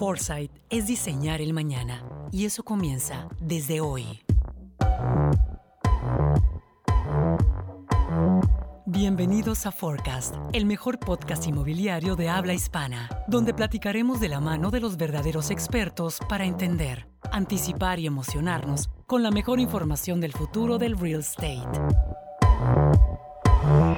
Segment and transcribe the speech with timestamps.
[0.00, 2.02] Foresight es diseñar el mañana
[2.32, 4.22] y eso comienza desde hoy.
[8.86, 14.70] Bienvenidos a Forecast, el mejor podcast inmobiliario de habla hispana, donde platicaremos de la mano
[14.70, 20.78] de los verdaderos expertos para entender, anticipar y emocionarnos con la mejor información del futuro
[20.78, 21.60] del real estate.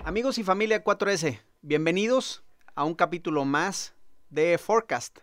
[0.04, 2.42] Amigos y familia 4S, bienvenidos
[2.74, 3.94] a un capítulo más
[4.30, 5.20] de Forecast,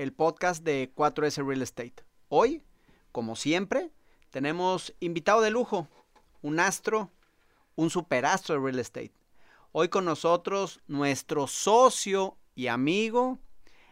[0.00, 1.96] el podcast de 4S Real Estate.
[2.30, 2.64] Hoy,
[3.12, 3.90] como siempre,
[4.30, 5.88] tenemos invitado de lujo,
[6.40, 7.10] un astro,
[7.74, 9.12] un superastro de real estate.
[9.72, 13.40] Hoy con nosotros nuestro socio y amigo,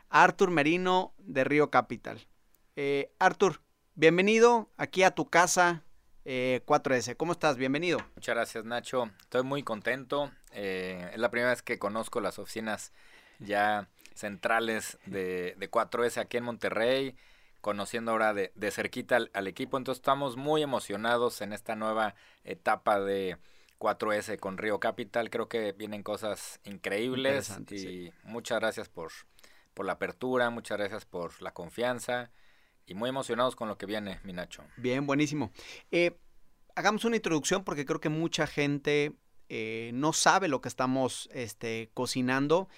[0.09, 2.27] Artur Merino de Río Capital.
[2.75, 3.61] Eh, Artur,
[3.95, 5.85] bienvenido aquí a tu casa
[6.25, 7.09] 4S.
[7.11, 7.59] Eh, ¿Cómo estás?
[7.59, 7.99] Bienvenido.
[8.16, 9.11] Muchas gracias, Nacho.
[9.21, 10.33] Estoy muy contento.
[10.52, 12.95] Eh, es la primera vez que conozco las oficinas
[13.41, 17.15] ya centrales de, 4S aquí en Monterrey,
[17.61, 19.79] conociendo ahora de, cerquita al, equipo.
[19.79, 23.38] Entonces estamos muy emocionados en esta nueva etapa de
[23.79, 25.30] 4S con Río Capital.
[25.30, 29.13] Creo que vienen cosas increíbles y muchas gracias por,
[29.73, 32.30] por la apertura, muchas gracias por la confianza
[32.87, 34.65] y muy emocionados con lo que viene, mi Nacho.
[34.77, 35.53] Bien, buenísimo.
[35.93, 36.19] Eh,
[36.75, 39.13] hagamos una introducción porque creo que mucha gente
[39.49, 42.69] eh, no sabe lo que estamos este, cocinando,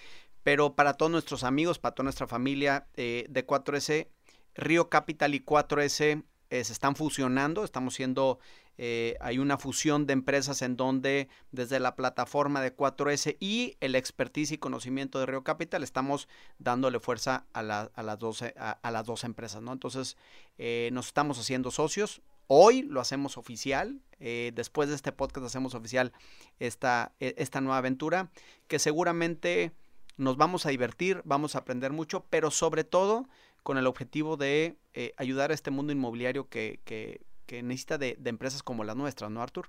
[0.43, 4.09] pero para todos nuestros amigos, para toda nuestra familia eh, de 4S,
[4.55, 8.41] Río Capital y 4S se están fusionando, estamos siendo
[8.83, 13.95] eh, hay una fusión de empresas en donde desde la plataforma de 4S y el
[13.95, 19.25] expertise y conocimiento de Río Capital estamos dándole fuerza a, las, dos, a, las dos
[19.25, 19.75] empresas, ¿no?
[19.75, 20.17] Entonces
[20.57, 22.23] eh, nos estamos haciendo socios.
[22.47, 26.15] Hoy lo hacemos oficial, eh, después de este podcast hacemos oficial
[26.59, 28.31] esta, e, esta nueva aventura
[28.67, 29.73] que seguramente
[30.21, 33.29] nos vamos a divertir, vamos a aprender mucho, pero sobre todo
[33.63, 34.77] con el objetivo de
[35.17, 39.43] ayudar a este mundo inmobiliario que, que, que necesita de, empresas como las nuestras, ¿no,
[39.43, 39.69] Artur?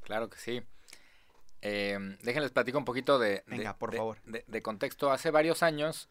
[0.00, 0.62] Claro que sí.
[1.60, 4.16] Eh, déjenles platico un poquito de, Venga, por favor.
[4.24, 5.12] De, contexto.
[5.12, 6.08] Hace varios años,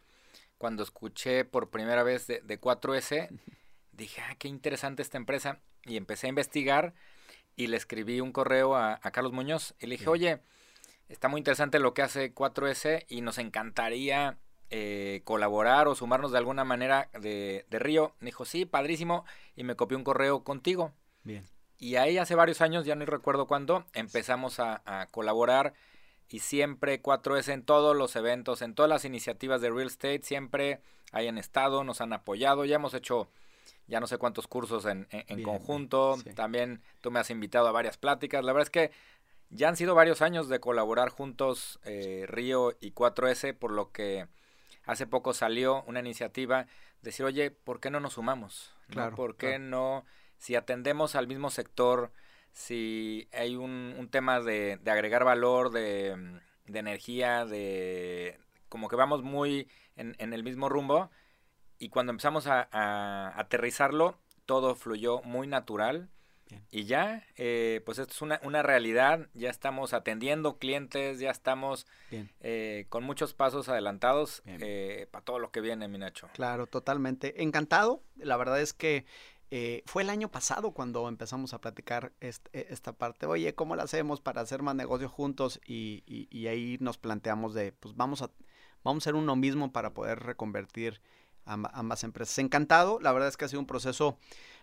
[0.56, 3.28] cuando escuché por primera vez de, 4S,
[3.92, 5.58] dije, ah, qué interesante esta empresa.
[5.84, 6.94] Y empecé a investigar
[7.56, 10.42] y le escribí un correo a, Carlos Muñoz y le dije, oye,
[11.10, 14.38] está muy interesante lo que hace 4S y nos encantaría
[14.70, 18.14] eh, colaborar o sumarnos de alguna manera de, de Río.
[18.20, 19.24] Me dijo, sí, padrísimo.
[19.54, 20.92] Y me copió un correo contigo.
[21.24, 21.44] Bien.
[21.80, 25.72] Y ahí hace varios años, ya no recuerdo cuándo, empezamos a, colaborar
[26.28, 30.82] y siempre 4S en todos los eventos, en todas las iniciativas de real estate, siempre
[31.10, 33.30] hayan estado, nos han apoyado, ya hemos hecho
[33.86, 35.08] ya no sé cuántos cursos en,
[35.42, 38.92] conjunto, también tú me has invitado a varias pláticas, la verdad es que
[39.50, 44.26] ya han sido varios años de colaborar juntos eh, Río y 4S, por lo que
[44.84, 46.66] hace poco salió una iniciativa,
[47.02, 48.74] decir, oye, ¿por qué no nos sumamos?
[48.88, 50.04] Claro, ¿Por qué no
[50.40, 52.10] si atendemos al mismo sector,
[52.52, 60.32] si hay un, tema de, agregar valor, de, energía, de como que vamos muy en,
[60.32, 61.10] el mismo rumbo
[61.78, 66.08] y cuando empezamos a, aterrizarlo, todo fluyó muy natural.
[66.70, 71.86] Y ya, eh, pues esto es una, una, realidad, ya estamos atendiendo clientes, ya estamos
[72.40, 76.28] eh, con muchos pasos adelantados eh, para todo lo que viene, mi Nacho.
[76.34, 77.42] Claro, totalmente.
[77.42, 78.02] Encantado.
[78.16, 79.04] La verdad es que
[79.52, 83.26] eh, fue el año pasado cuando empezamos a platicar esta parte.
[83.26, 85.60] Oye, ¿cómo lo hacemos para hacer más negocios juntos?
[85.66, 88.30] Y, ahí nos planteamos de, pues vamos a,
[88.84, 91.00] vamos a ser uno mismo para poder reconvertir
[91.44, 92.38] ambas empresas.
[92.38, 94.18] Encantado, la verdad es que ha sido un proceso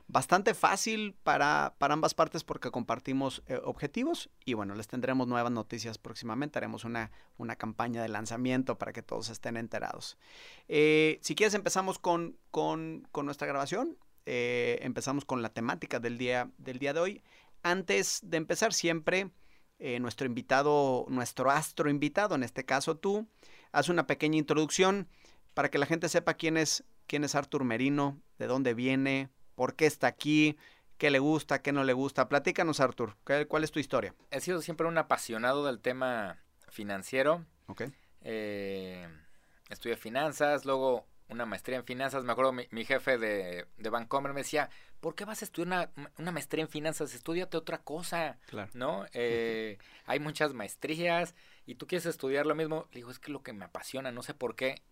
[0.08, 5.98] bastante fácil para, ambas partes porque compartimos eh, objetivos y bueno, les tendremos nuevas noticias
[5.98, 10.18] próximamente, haremos una, una campaña de lanzamiento para que todos estén enterados.
[10.68, 13.98] Eh, si quieres empezamos con, con, con nuestra grabación.
[14.30, 17.24] Eh, empezamos con la temática del día, del día de hoy.
[17.64, 19.32] Antes de empezar, siempre
[20.02, 23.28] nuestro invitado, nuestro astro invitado, en este caso tú,
[23.72, 25.08] hace una pequeña introducción
[25.54, 29.76] para que la gente sepa quién es, quién es Artur Merino, de dónde viene, por
[29.76, 30.56] qué está aquí,
[31.00, 32.30] qué le gusta, qué no le gusta.
[32.30, 33.18] Platícanos, Artur,
[33.48, 34.14] ¿cuál es tu historia?
[34.30, 36.38] He sido siempre un apasionado del tema
[36.70, 37.44] financiero.
[37.66, 37.86] Ok.
[38.22, 39.08] Eh,
[39.70, 42.24] estudié finanzas, luego una maestría en finanzas.
[42.24, 44.70] Me acuerdo, mi, jefe de, de Vancomer me decía,
[45.00, 45.90] ¿por qué vas a estudiar
[46.20, 47.16] una, maestría en finanzas?
[47.16, 48.70] Estudiate otra cosa, claro.
[48.76, 49.08] ¿no?
[49.14, 51.34] Eh, hay muchas maestrías
[51.66, 52.88] y tú quieres estudiar lo mismo.
[52.92, 54.84] Le digo, es que lo que me apasiona, no sé por qué.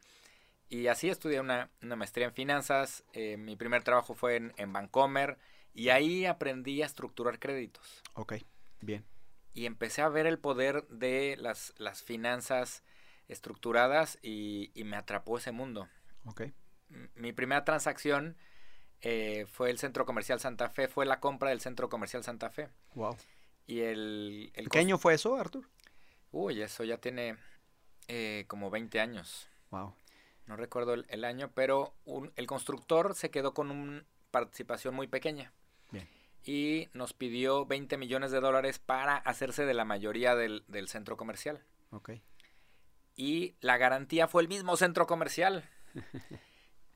[0.69, 3.03] Y así estudié una, maestría en finanzas.
[3.13, 5.37] Eh, mi primer trabajo fue en, en Vancomer
[5.73, 8.01] y ahí aprendí a estructurar créditos.
[8.13, 8.35] Ok,
[8.81, 9.05] bien.
[9.53, 12.83] Y empecé a ver el poder de las, las finanzas
[13.27, 15.87] estructuradas y, y me atrapó ese mundo.
[16.25, 16.43] Ok.
[17.15, 18.35] mi primera transacción
[19.01, 22.69] eh, fue el Centro Comercial Santa Fe, fue la compra del Centro Comercial Santa Fe.
[22.95, 23.15] Wow.
[23.67, 24.51] Y el...
[24.55, 25.67] el ¿Qué año fue eso, Artur?
[26.31, 27.37] Uy, eso ya tiene
[28.07, 29.47] eh, como 20 años.
[29.71, 29.93] Wow.
[30.47, 35.07] No recuerdo el, el año, pero un, el constructor se quedó con una participación muy
[35.07, 35.53] pequeña.
[35.91, 36.07] Bien.
[36.43, 41.17] Y nos pidió 20 millones de dólares para hacerse de la mayoría del, del centro
[41.17, 41.63] comercial.
[41.89, 42.11] Ok.
[43.15, 45.67] Y la garantía fue el mismo centro comercial.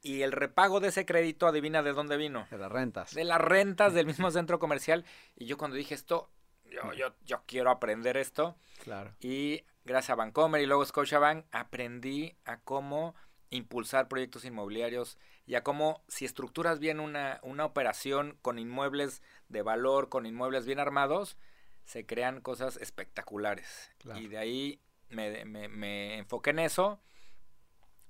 [0.02, 2.48] y el repago de ese crédito, adivina de dónde vino.
[2.52, 3.13] De las rentas.
[3.16, 5.06] De las rentas del mismo centro comercial.
[5.36, 6.30] Y yo cuando dije esto,
[6.66, 8.57] yo, yo, yo quiero aprender esto.
[8.84, 9.16] Claro.
[9.19, 13.16] Y gracias a Bancomer y luego Scotiabank aprendí a cómo
[13.50, 19.62] impulsar proyectos inmobiliarios y a cómo si estructuras bien una, una operación con inmuebles de
[19.62, 21.38] valor, con inmuebles bien armados,
[21.86, 23.92] se crean cosas espectaculares.
[23.98, 24.19] Claro.
[24.19, 24.80] Y de ahí
[25.10, 27.00] me, me, me enfoqué en eso.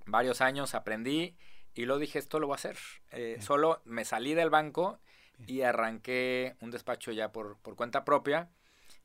[0.06, 1.36] Varios años aprendí
[1.74, 2.76] y lo dije, esto lo voy a hacer.
[3.10, 4.98] Eh, solo me salí del banco
[5.38, 5.58] Bien.
[5.58, 8.50] y arranqué un despacho ya por, por cuenta propia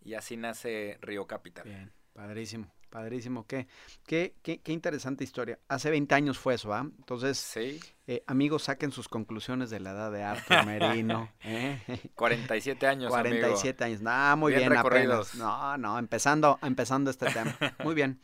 [0.04, 1.64] y así nace Río Capital.
[1.64, 3.46] Bien, padrísimo, padrísimo.
[3.46, 3.68] Qué,
[4.08, 5.60] qué, qué, qué interesante historia.
[5.68, 6.90] Hace 20 años fue eso, ¿ah?
[6.98, 11.30] Entonces, Sí, eh, amigos, saquen sus conclusiones de la edad de Artur Merino.
[11.44, 11.82] ¿eh?
[12.16, 13.36] 47 años, amigo.
[13.42, 14.02] 47 años.
[14.02, 15.36] No, muy Bien bien, apenas.
[15.36, 17.58] No, no, empezando, empezando este tema.
[17.84, 18.22] Muy bien.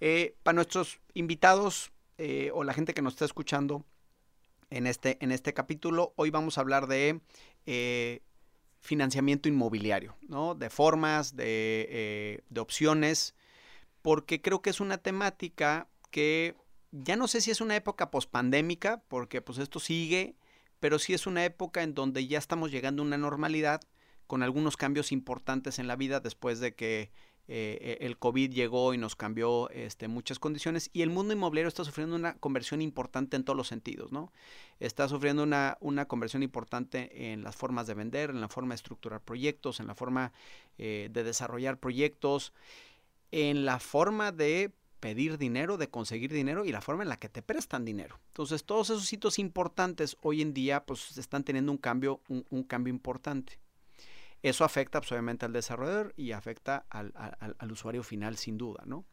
[0.00, 3.84] Eh, para nuestros invitados eh, o la gente que nos está escuchando
[4.70, 7.20] en este, en este capítulo, hoy vamos a hablar de
[8.80, 10.54] financiamiento inmobiliario, ¿no?
[10.54, 13.34] De formas, de, eh, de opciones,
[14.02, 16.56] porque creo que es una temática que
[16.90, 20.36] ya no sé si es una época pospandémica, porque pues esto sigue,
[20.80, 23.80] pero sí es una época en donde ya estamos llegando a una normalidad
[24.26, 27.10] con algunos cambios importantes en la vida después de que
[27.50, 31.82] eh, el COVID llegó y nos cambió este, muchas condiciones y el mundo inmobiliario está
[31.82, 34.30] sufriendo una conversión importante en todos los sentidos, ¿no?
[34.80, 38.76] Está sufriendo una, una conversión importante en las formas de vender, en la forma de
[38.76, 40.32] estructurar proyectos, en la forma
[40.76, 42.52] eh, de desarrollar proyectos,
[43.30, 47.28] en la forma de pedir dinero, de conseguir dinero y la forma en la que
[47.28, 48.18] te prestan dinero.
[48.28, 52.92] Entonces, todos esos hitos importantes hoy en día pues están teniendo un cambio, un, cambio
[52.92, 53.58] importante.
[54.42, 58.84] Eso afecta pues, obviamente al desarrollador y afecta al, al, al, usuario final sin duda,
[58.86, 59.04] ¿no?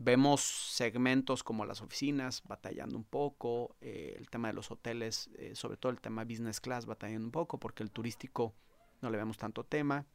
[0.00, 5.56] Vemos segmentos como las oficinas batallando un poco, eh, el tema de los hoteles, eh,
[5.56, 8.54] sobre todo el tema business class batallando un poco porque el turístico
[9.02, 10.06] no le vemos tanto tema.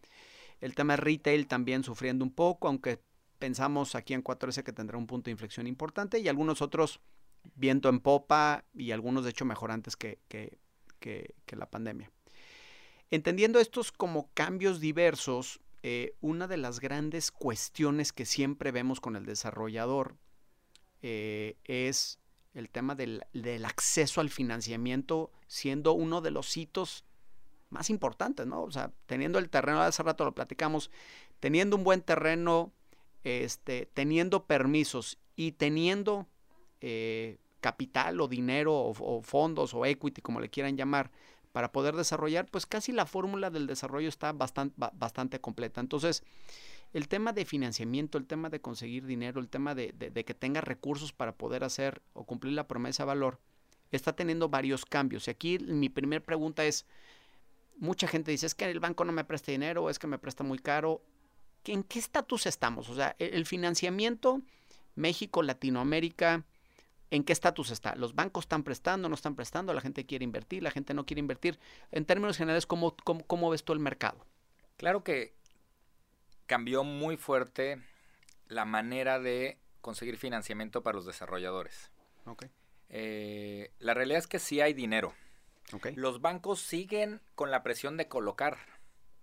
[0.62, 3.02] El tema de retail también sufriendo un poco, aunque
[3.44, 7.02] pensamos aquí en 4S que tendrá un punto de inflexión importante y algunos otros
[7.56, 10.60] viento en popa y algunos de hecho mejorantes que, que,
[11.02, 12.10] que, que la pandemia.
[13.12, 19.18] Entendiendo estos como cambios diversos, eh, una de las grandes cuestiones que siempre vemos con
[19.18, 20.16] el desarrollador
[21.02, 22.20] eh, es
[22.54, 27.04] el tema del, del, acceso al financiamiento siendo uno de los hitos
[27.72, 28.64] más importantes, ¿no?
[28.64, 30.90] O sea, teniendo el terreno, hace rato lo platicamos,
[31.42, 32.72] teniendo un buen terreno,
[33.24, 36.28] este, teniendo permisos y teniendo
[36.82, 41.12] eh, capital o dinero o, fondos o equity, como le quieran llamar,
[41.52, 45.80] para poder desarrollar, pues casi la fórmula del desarrollo está bastante, bastante completa.
[45.80, 46.24] Entonces,
[46.94, 50.34] el tema de financiamiento, el tema de conseguir dinero, el tema de, de, de, que
[50.34, 53.40] tenga recursos para poder hacer o cumplir la promesa de valor,
[53.92, 55.28] está teniendo varios cambios.
[55.28, 56.86] Y aquí mi primera pregunta es,
[57.78, 60.44] mucha gente dice, es que el banco no me presta dinero, es que me presta
[60.44, 61.02] muy caro.
[61.66, 62.90] ¿En qué estatus estamos?
[62.90, 64.42] O sea, el financiamiento,
[64.96, 66.44] México, Latinoamérica,
[67.14, 67.96] ¿En qué estatus está?
[67.96, 69.72] ¿Los bancos están prestando, no están prestando?
[69.72, 70.64] ¿La gente quiere invertir?
[70.64, 71.60] ¿La gente no quiere invertir?
[71.92, 74.26] En términos generales, ¿cómo, cómo, cómo ves tú el mercado?
[74.78, 75.36] Claro que
[76.48, 77.84] cambió muy fuerte
[78.48, 81.92] la manera de conseguir financiamiento para los desarrolladores.
[82.26, 82.50] Okay.
[82.90, 85.14] Eh, la realidad es que sí hay dinero.
[85.72, 85.96] Okay.
[85.96, 88.58] Los bancos siguen con la presión de colocar.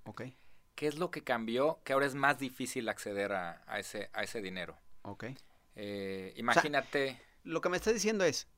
[0.04, 0.36] Okay.
[0.74, 1.80] ¿Qué es lo que cambió?
[1.84, 4.78] Que ahora es más difícil acceder a, a ese, a ese dinero.
[5.02, 5.36] Okay.
[5.76, 7.04] Eh, imagínate...
[7.04, 8.48] O sea, lo que me está diciendo es,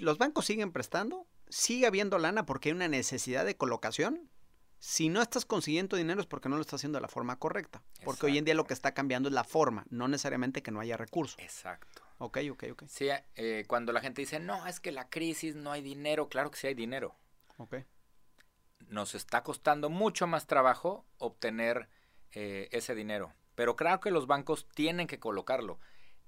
[0.00, 4.30] los bancos siguen prestando, sigue habiendo lana porque hay una necesidad de colocación.
[4.78, 7.82] Si no estás consiguiendo dinero es porque no lo estás haciendo de la forma correcta.
[8.04, 8.26] Porque Exacto.
[8.26, 10.96] hoy en día lo que está cambiando es la forma, no necesariamente que no haya
[10.96, 11.38] recursos.
[11.38, 12.02] Exacto.
[12.18, 12.84] Ok, ok, ok.
[12.88, 16.50] Sí, eh, cuando la gente dice, no, es que la crisis, no hay dinero, claro
[16.50, 17.14] que sí hay dinero.
[17.58, 17.76] Ok.
[18.88, 21.88] Nos está costando mucho más trabajo obtener
[22.32, 23.32] eh, ese dinero.
[23.54, 25.78] Pero claro que los bancos tienen que colocarlo.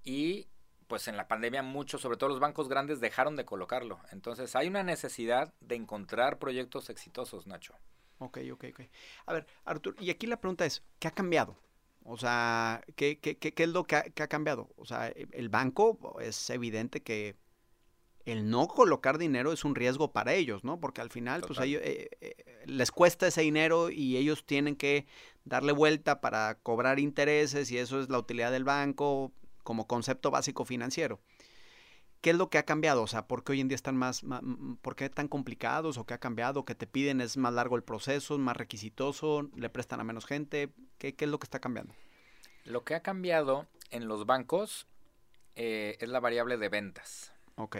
[0.02, 0.49] Y
[0.87, 4.00] pues en la pandemia muchos, sobre todo los bancos grandes, dejaron de colocarlo.
[4.12, 7.75] Entonces hay una necesidad de encontrar proyectos exitosos, Nacho.
[8.18, 8.80] Ok, ok, ok.
[9.26, 11.58] A ver, Artur, y aquí la pregunta es, ¿qué ha cambiado?
[12.04, 14.70] O sea, ¿qué, qué, qué, qué es lo que ha, que ha, cambiado?
[14.76, 17.37] O sea, el banco es evidente que
[18.25, 20.81] el no colocar dinero es un riesgo para ellos, ¿no?
[20.81, 25.07] Porque al final, pues ellos, eh, eh, les cuesta ese dinero y ellos tienen que
[25.45, 30.64] darle vuelta para cobrar intereses y eso es la utilidad del banco como concepto básico
[30.64, 31.21] financiero.
[32.23, 33.02] ¿Qué es lo que ha cambiado?
[33.02, 34.23] O sea, ¿por qué hoy en día están más,
[34.81, 36.64] por qué tan complicados o qué ha cambiado?
[36.64, 37.21] ¿Qué te piden?
[37.21, 38.38] ¿Es más largo el proceso?
[38.38, 39.50] ¿Más requisitoso?
[39.54, 40.73] ¿Le prestan a menos gente?
[40.97, 41.95] ¿Qué, qué es lo que está cambiando?
[42.64, 44.87] Lo que ha cambiado en los bancos
[45.54, 47.35] eh, es la variable de ventas.
[47.57, 47.76] Ok.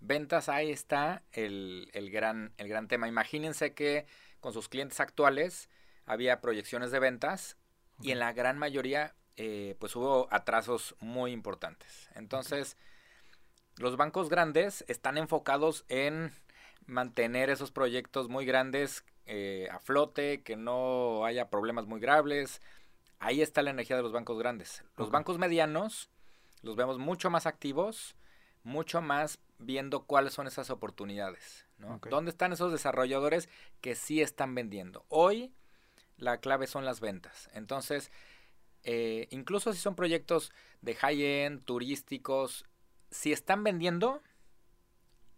[0.00, 3.06] Ventas, ahí está el, el, gran, el gran tema.
[3.08, 4.06] Imagínense que
[4.40, 5.68] con sus clientes actuales
[6.06, 7.56] había proyecciones de ventas
[8.02, 12.10] y en la gran mayoría eh, pues hubo atrasos muy importantes.
[12.14, 12.76] Entonces
[13.76, 16.32] los bancos grandes están enfocados en
[16.86, 22.60] mantener esos proyectos muy grandes eh, a flote, que no haya problemas muy graves.
[23.18, 24.82] Ahí está la energía de los bancos grandes.
[24.96, 26.10] Los bancos medianos
[26.62, 28.16] los vemos mucho más activos,
[28.62, 31.66] mucho más viendo cuáles son esas oportunidades.
[32.10, 33.48] ¿Dónde están esos desarrolladores
[33.80, 35.04] que sí están vendiendo?
[35.08, 35.52] Hoy
[36.16, 37.48] la clave son las ventas.
[37.54, 38.10] Entonces,
[38.84, 40.52] eh, incluso si son proyectos
[40.82, 42.66] de high-end, turísticos,
[43.10, 44.22] si están vendiendo,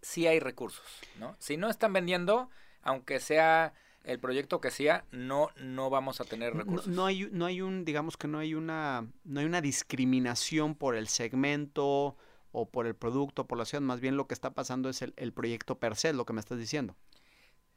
[0.00, 0.84] sí hay recursos,
[1.18, 1.36] ¿no?
[1.38, 2.50] Si no están vendiendo,
[2.82, 3.72] aunque sea
[4.04, 6.88] el proyecto que sea, no, no vamos a tener recursos.
[6.88, 10.96] No, hay, no hay un, digamos que no hay una, no hay una discriminación por
[10.96, 12.16] el segmento
[12.52, 15.14] o por el producto, por la ciudad, más bien lo que está pasando es el,
[15.16, 16.94] el proyecto per se, lo que me estás diciendo.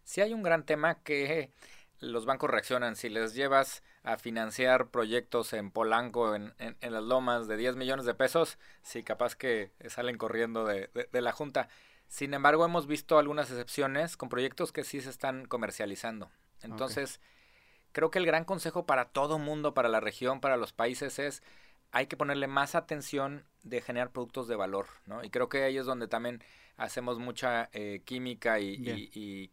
[0.04, 1.52] Sí hay un gran tema que
[2.00, 2.96] los bancos reaccionan.
[2.96, 8.06] Si les llevas a financiar proyectos en Polanco, en, en, las lomas de 10 millones
[8.06, 11.70] de pesos, sí, capaz que salen corriendo de, de, la Junta.
[12.08, 16.30] Sin embargo, hemos visto algunas excepciones con proyectos que sí se están comercializando.
[16.62, 17.20] Entonces,
[17.92, 21.42] creo que el gran consejo para todo mundo, para la región, para los países es
[21.96, 25.24] hay que ponerle más atención de generar productos de valor, ¿no?
[25.24, 26.44] Y creo que ahí es donde también
[26.76, 28.74] hacemos mucha eh, química y,
[29.14, 29.50] y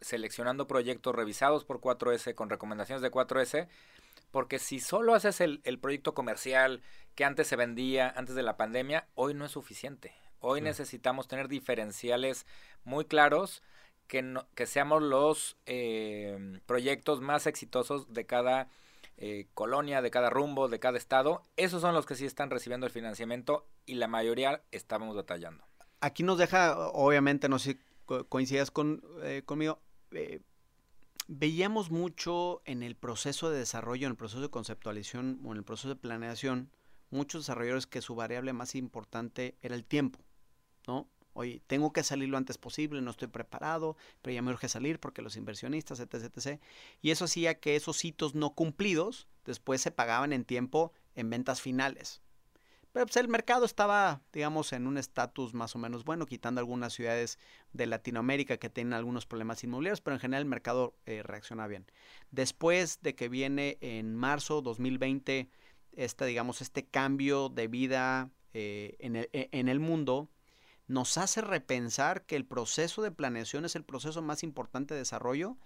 [0.00, 3.68] seleccionando proyectos revisados por 4S con recomendaciones de 4S,
[4.32, 6.82] porque si solo haces el, proyecto comercial
[7.14, 10.12] que antes se vendía, antes de la pandemia, hoy no es suficiente.
[10.40, 12.46] Hoy necesitamos tener diferenciales
[12.82, 13.62] muy claros
[14.08, 18.70] que, que seamos los eh, proyectos más exitosos de cada
[19.18, 21.42] eh, colonia, de cada rumbo, de cada estado.
[21.56, 25.64] Esos son los que sí están recibiendo el financiamiento y la mayoría estamos detallando.
[26.00, 27.78] Aquí nos deja, obviamente, no sé si
[28.28, 29.80] coincidas con, eh, conmigo,
[30.12, 30.40] eh,
[31.28, 35.64] veíamos mucho en el proceso de desarrollo, en el proceso de conceptualización o en el
[35.64, 36.70] proceso de planeación,
[37.10, 40.20] muchos desarrolladores que su variable más importante era el tiempo,
[40.86, 41.08] ¿no?
[41.36, 44.98] Oye, tengo que salir lo antes posible, no estoy preparado, pero ya me urge salir
[44.98, 46.60] porque los inversionistas, etc, etc.
[47.02, 51.60] Y eso hacía que esos hitos no cumplidos después se pagaban en tiempo en ventas
[51.60, 52.22] finales.
[52.92, 56.94] Pero pues, el mercado estaba, digamos, en un estatus más o menos bueno, quitando algunas
[56.94, 57.38] ciudades
[57.74, 61.84] de Latinoamérica que tienen algunos problemas inmobiliarios, pero en general el mercado eh, reacciona bien.
[62.30, 65.50] Después de que viene en marzo 2020
[65.96, 70.28] este, digamos, este cambio de vida eh, en, el, e, en el mundo,
[70.86, 75.56] nos hace repensar que el proceso de planeación es el proceso más importante de desarrollo,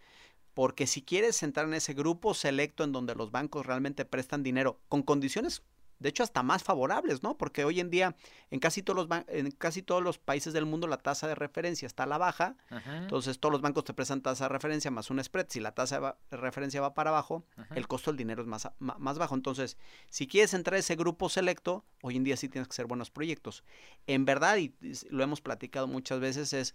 [0.55, 4.81] porque si quieres entrar en ese grupo selecto en donde los bancos realmente prestan dinero
[4.89, 5.63] con condiciones
[6.01, 7.37] de hecho hasta más favorables, ¿no?
[7.37, 8.17] Porque hoy en día
[8.51, 11.87] en casi todos los, en casi todos los países del mundo la tasa de referencia
[11.87, 15.23] está a la baja, entonces todos los bancos te prestan tasa de referencia más un
[15.23, 18.69] spread, si la tasa de referencia va para abajo, el costo del dinero es más,
[18.79, 19.77] más bajo, entonces
[20.09, 23.11] si quieres entrar a ese grupo selecto, hoy en día sí tienes que hacer buenos
[23.11, 23.63] proyectos.
[24.07, 24.75] En verdad, y
[25.11, 26.75] lo hemos platicado muchas veces, es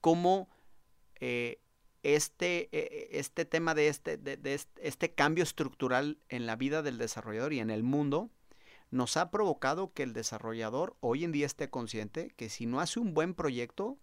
[0.00, 0.48] cómo...
[1.20, 1.60] Eh,
[2.02, 6.82] este, e, e, este tema de este, de, de este cambio estructural en la vida
[6.82, 8.30] del desarrollador y en el mundo
[8.90, 13.00] nos ha provocado que el desarrollador hoy en día esté consciente que si no hace
[13.00, 13.98] un buen proyecto,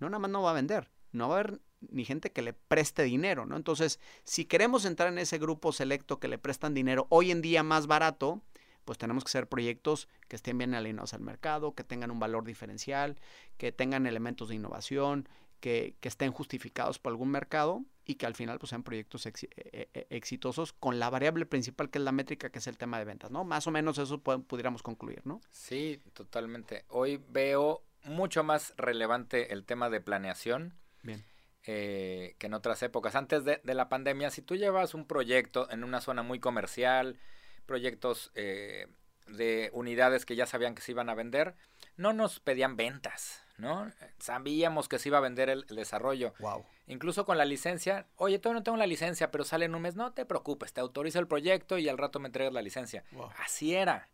[0.00, 2.52] no nada más no va a vender, no va a haber ni gente que le
[2.52, 3.56] preste dinero, ¿no?
[3.56, 7.62] Entonces, si queremos entrar en ese grupo selecto que le prestan dinero hoy en día
[7.62, 8.42] más barato,
[8.84, 12.44] pues tenemos que hacer proyectos que estén bien alineados al mercado, que tengan un valor
[12.44, 13.18] diferencial,
[13.56, 15.28] que tengan elementos de innovación,
[15.60, 19.88] que, estén justificados por algún mercado y que al final pues, sean proyectos e, e,
[19.92, 23.04] e, exitosos con la variable principal que es la métrica, que es el tema de
[23.04, 23.44] ventas, ¿no?
[23.44, 25.40] Más o menos eso pudiéramos concluir, ¿no?
[25.50, 26.84] Sí, totalmente.
[26.88, 30.74] Hoy veo mucho más relevante el tema de planeación.
[31.02, 31.24] Bien.
[31.66, 33.14] Eh, que en otras épocas.
[33.14, 37.18] Antes de, la pandemia, si tú llevas un proyecto en una zona muy comercial,
[37.64, 38.88] proyectos eh,
[39.28, 41.54] de unidades que ya sabían que se iban a vender,
[41.96, 43.43] no nos pedían ventas.
[43.58, 43.90] ¿No?
[44.18, 46.34] Sabíamos que se iba a vender el, desarrollo.
[46.38, 46.64] Wow.
[46.86, 49.96] Incluso con la licencia, oye, todavía no tengo la licencia, pero sale en un mes,
[49.96, 53.04] no te preocupes, te autorizo el proyecto y al rato me entregas la licencia.
[53.38, 54.08] Así era.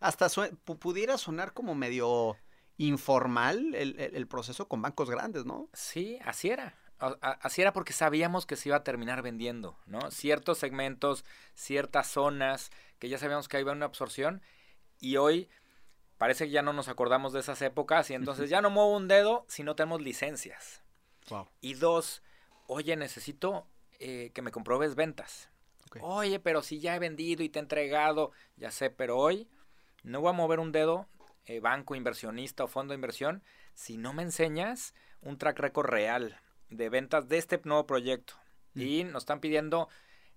[0.00, 0.28] Hasta
[0.78, 2.36] pudiera sonar como medio
[2.76, 5.68] informal el, el, proceso con bancos grandes, ¿no?
[5.72, 6.76] Sí, así era.
[7.20, 10.10] Así era porque sabíamos que se iba a terminar vendiendo, ¿no?
[10.10, 11.24] Ciertos segmentos,
[11.54, 14.42] ciertas zonas, que ya sabíamos que iba una absorción
[15.00, 15.48] y hoy
[16.18, 19.08] parece que ya no nos acordamos de esas épocas y entonces ya no muevo un
[19.08, 20.82] dedo si no tenemos licencias.
[21.60, 22.22] Y dos,
[22.66, 23.66] oye, necesito
[23.98, 25.50] eh, que me compruebes ventas.
[26.00, 29.48] Oye, pero si ya he vendido y te he entregado, ya sé, pero hoy
[30.02, 31.06] no voy a mover un dedo,
[31.46, 33.42] eh, banco, inversionista o fondo de inversión,
[33.74, 38.34] si no me enseñas un track record real de ventas de este nuevo proyecto.
[38.74, 38.80] Mm.
[38.80, 39.88] Y nos están pidiendo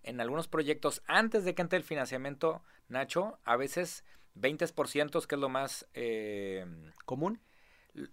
[0.03, 4.03] en algunos proyectos, antes de que entre el financiamiento, Nacho, a veces
[4.35, 5.88] 20%, que es lo más...
[5.93, 6.65] Eh,
[7.05, 7.41] ¿Común?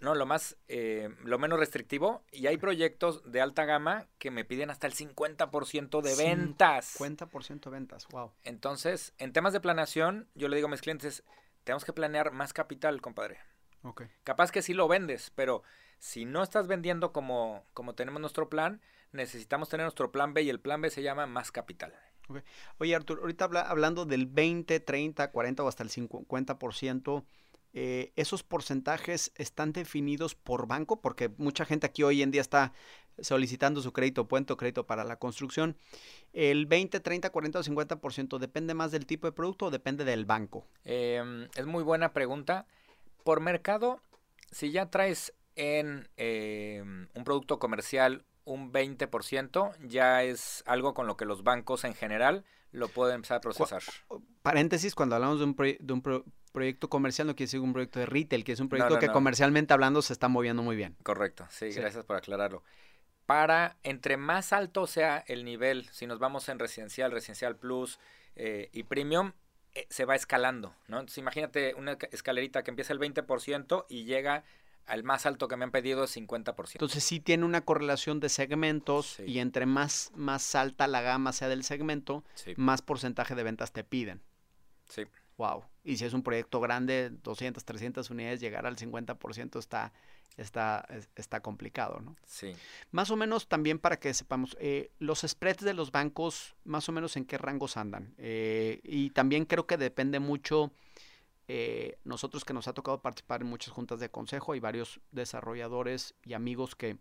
[0.01, 2.25] No, lo más, eh, lo menos restrictivo.
[2.33, 6.99] Y hay proyectos de alta gama que me piden hasta el 50% de ventas.
[6.99, 8.33] 50% de ventas, wow.
[8.43, 11.23] Entonces, en temas de planeación, yo le digo a mis clientes,
[11.63, 13.39] tenemos que planear más capital, compadre.
[13.83, 14.09] Okay.
[14.25, 15.63] Capaz que sí lo vendes, pero
[15.99, 18.81] si no estás vendiendo como, como tenemos nuestro plan,
[19.13, 21.95] necesitamos tener nuestro plan B y el plan B se llama más capital.
[22.79, 27.25] Oye, Artur, ahorita hablando del 20, 30, 40 o hasta el 50%,
[27.75, 31.01] eh, ¿esos porcentajes están definidos por banco?
[31.01, 32.73] Porque mucha gente aquí hoy en día está
[33.21, 35.77] solicitando su crédito puente o crédito para la construcción.
[36.33, 40.25] ¿El 20, 30, 40 o 50% depende más del tipo de producto o depende del
[40.25, 40.67] banco?
[40.85, 42.67] Em, es muy buena pregunta.
[43.25, 44.01] Por mercado,
[44.51, 51.17] si ya traes en em, un producto comercial un 20% ya es algo con lo
[51.17, 53.83] que los bancos en general lo pueden empezar a procesar.
[54.43, 58.07] Paréntesis, cuando hablamos de un, de un proyecto comercial no quiere decir un proyecto de
[58.07, 60.97] retail, que es un proyecto que comercialmente hablando se está moviendo muy bien.
[61.03, 62.63] Correcto, sí, gracias por aclararlo.
[63.27, 67.99] Para, entre más alto sea el nivel, si nos vamos en residencial, residencial plus
[68.37, 69.33] eh, y premium,
[69.75, 70.99] eh, se va escalando, ¿no?
[70.99, 74.45] Entonces imagínate una escalerita que empieza el 20% y llega
[74.89, 76.73] al más alto que me han pedido es 50%.
[76.73, 81.49] Entonces sí tiene una correlación de segmentos y entre más, más alta la gama sea
[81.49, 82.25] del segmento,
[82.57, 84.23] más porcentaje de ventas te piden.
[84.89, 85.05] Sí.
[85.37, 85.65] Wow.
[85.85, 89.93] Y si es un proyecto grande, 200, 300 unidades, llegar al 50% está,
[90.37, 92.17] está, está complicado, ¿no?
[92.27, 92.55] Sí.
[92.91, 96.93] Más o menos también para que sepamos, eh, los spreads de los bancos, más o
[96.93, 98.15] menos en qué rangos andan.
[98.19, 100.73] Eh, y también creo que depende mucho
[101.49, 106.15] eh, nosotros que nos ha tocado participar en muchas juntas de consejo, hay varios desarrolladores
[106.25, 106.99] y amigos que,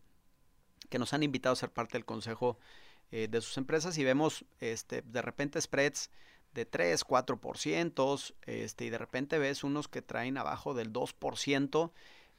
[0.90, 2.58] que nos han invitado a ser parte del consejo
[3.12, 6.10] eh, de sus empresas y vemos este, de repente spreads
[6.54, 11.92] de 3, 4%, este, y de repente ves unos que traen abajo del 2%.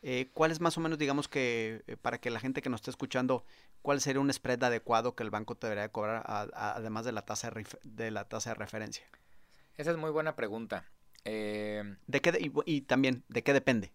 [0.03, 2.81] Eh, ¿Cuál es más o menos, digamos que, eh, para que la gente que nos
[2.81, 3.45] esté escuchando,
[3.81, 7.51] cuál sería un spread adecuado que el banco te debería cobrar además de la tasa
[7.83, 9.05] de la tasa de referencia?
[9.77, 10.85] Esa es muy buena pregunta.
[11.31, 13.93] Eh, ¿De qué y, también, ¿de qué depende?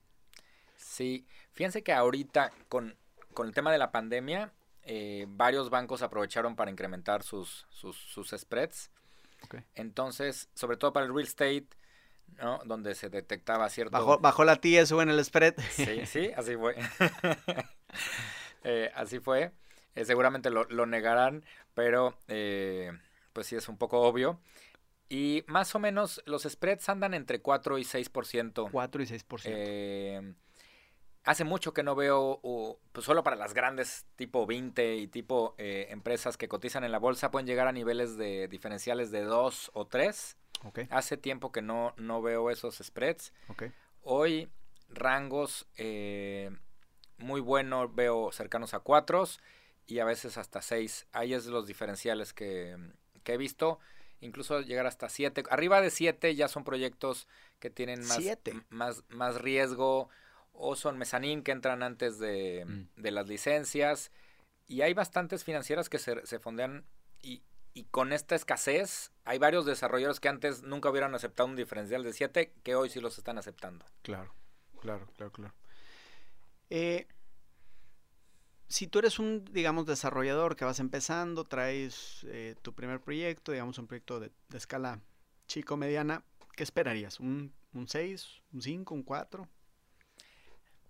[0.78, 2.96] Sí, fíjense que ahorita con,
[3.40, 8.92] el tema de la pandemia, eh, varios bancos aprovecharon para incrementar sus, sus, spreads.
[9.74, 11.68] Entonces, sobre todo para el real estate,
[12.38, 12.60] ¿no?
[12.66, 14.20] Donde se detectaba cierto...
[14.20, 15.56] Bajó, la tía, en el spread.
[15.72, 16.76] Sí, sí, así fue.
[18.66, 19.52] Eh, así fue.
[20.06, 21.44] seguramente lo, lo, negarán,
[21.74, 22.18] pero
[23.34, 24.40] pues sí es un poco obvio.
[25.14, 28.72] Y más o menos los spreads andan entre 4 y 6%.
[28.72, 29.42] 4 y 6%.
[29.46, 30.34] Eh,
[31.24, 32.42] hace mucho que no veo,
[32.92, 36.98] pues solo para las grandes tipo 20 y tipo eh, empresas que cotizan en la
[36.98, 40.36] bolsa pueden llegar a niveles de diferenciales de 2 o 3.
[40.64, 40.88] Okay.
[40.90, 43.34] Hace tiempo que no, no veo esos spreads.
[43.50, 43.72] Okay.
[44.02, 44.50] Hoy
[44.90, 46.50] rangos eh,
[47.20, 49.26] muy buenos veo cercanos a 4
[49.86, 51.06] y a veces hasta 6.
[51.12, 52.76] Ahí es los diferenciales que,
[53.24, 53.80] que he visto
[54.24, 55.44] incluso llegar hasta 7.
[55.50, 57.28] Arriba de 7 ya son proyectos
[57.60, 58.22] que tienen más,
[58.70, 60.10] más, más riesgo
[60.54, 63.02] o son mezanín que entran antes de, mm.
[63.02, 64.12] de, las licencias.
[64.68, 66.86] Y hay bastantes financieras que se, se fondean
[67.22, 72.04] y, y, con esta escasez hay varios desarrolladores que antes nunca hubieran aceptado un diferencial
[72.04, 73.86] de 7 que hoy sí los están aceptando.
[74.02, 74.34] Claro,
[74.80, 75.54] claro, claro, claro.
[76.70, 77.08] Eh,
[78.74, 83.78] si tú eres un, digamos, desarrollador que vas empezando, traes eh, tu primer proyecto, digamos,
[83.78, 85.00] un proyecto de, escala
[85.46, 86.24] chico-mediana,
[86.56, 87.20] ¿qué esperarías?
[87.20, 89.48] ¿Un, ¿Un 6, un 5, un 4?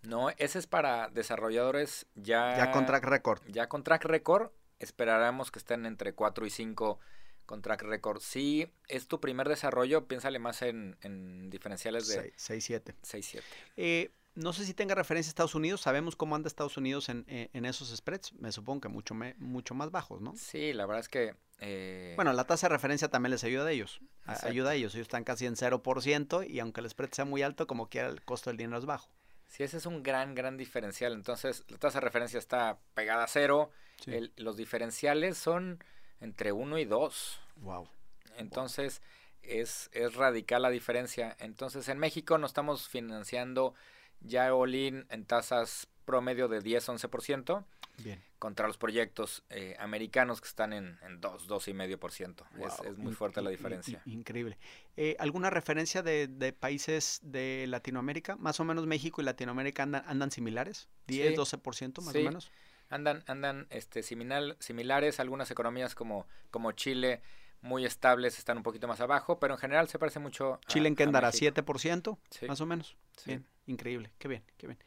[0.03, 2.55] No, ese es para desarrolladores ya...
[2.55, 3.41] Ya con track record.
[3.49, 6.99] Ya con track record, esperaremos que estén entre 4 y 5
[7.45, 8.21] con track record.
[8.21, 12.31] Si es tu primer desarrollo, piénsale más en, en diferenciales de...
[12.37, 12.95] 6, 7.
[13.01, 13.47] 6, 7.
[13.75, 15.81] Eh, no sé si tenga referencia a Estados Unidos.
[15.81, 18.33] Sabemos cómo anda Estados Unidos en, en, esos spreads.
[18.33, 20.33] Me supongo que mucho, mucho más bajos, ¿no?
[20.35, 21.35] Sí, la verdad es que...
[21.59, 22.13] Eh...
[22.15, 24.01] Bueno, la tasa de referencia también les ayuda a ellos.
[24.25, 24.95] ayuda a ellos.
[24.95, 28.23] Ellos están casi en 0% y aunque el spread sea muy alto, como quiera el
[28.23, 29.09] costo del dinero es bajo.
[29.47, 31.13] Sí, ese es un gran, gran diferencial.
[31.13, 33.69] Entonces, la tasa de referencia está pegada a cero.
[34.35, 35.83] los diferenciales son
[36.21, 37.39] entre uno y dos.
[37.57, 37.87] Wow.
[38.37, 39.03] Entonces,
[39.43, 41.35] Es, es radical la diferencia.
[41.39, 43.75] Entonces, en México no estamos financiando
[44.23, 47.65] ya all en tasas promedio de 10-11%.
[48.03, 48.19] Bien.
[48.39, 52.43] Contra los proyectos eh, americanos que están en, en 2, 2,5%.
[52.59, 54.01] Es, es muy fuerte la diferencia.
[54.05, 54.57] increíble.
[54.97, 58.35] Eh, ¿Alguna referencia de, de, países de Latinoamérica?
[58.35, 60.89] Más o menos México y Latinoamérica andan, andan similares.
[61.07, 62.51] ¿10, 12% más o menos?
[62.89, 65.19] Andan, andan este, similar, similares.
[65.19, 67.21] Algunas economías como, como Chile
[67.63, 70.59] muy estables, están un poquito más abajo, pero en general se parece mucho.
[70.67, 72.97] Chile en qué andará, 7%, más o menos.
[73.25, 74.79] Bien, increíble, qué bien, qué bien.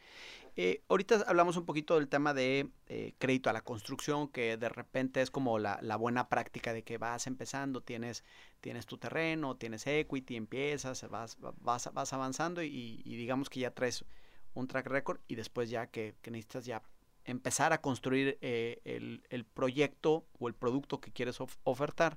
[0.59, 4.71] Eh, ahorita hablamos un poquito del tema de eh, crédito a la construcción, que de
[4.71, 8.25] repente es como la, buena práctica de que vas empezando, tienes,
[8.63, 14.07] tienes tu terreno, tienes equity, empiezas, vas, vas, vas avanzando y, digamos que ya traes
[14.55, 16.83] un track record y después ya que, necesitas ya
[17.27, 18.81] empezar a construir eh,
[19.29, 22.17] el, proyecto o el producto que quieres ofertar,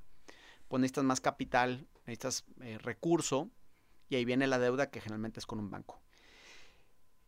[0.69, 2.45] pues necesitas más capital, necesitas
[2.81, 3.49] recurso
[4.07, 6.01] y ahí viene la deuda que generalmente es con un banco.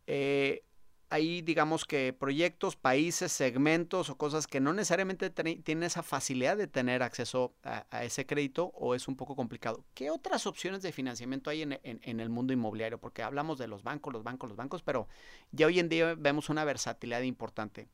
[0.06, 0.64] Eh,
[1.12, 6.66] hay, digamos que proyectos, países, segmentos o cosas que no necesariamente tienen esa facilidad de
[6.66, 9.84] tener acceso a, ese crédito o es un poco complicado.
[9.92, 12.98] ¿Qué otras opciones de financiamiento hay en, el mundo inmobiliario?
[12.98, 15.06] Porque hablamos de los bancos, los bancos, los bancos, pero
[15.50, 17.88] ya hoy en día vemos una versatilidad importante.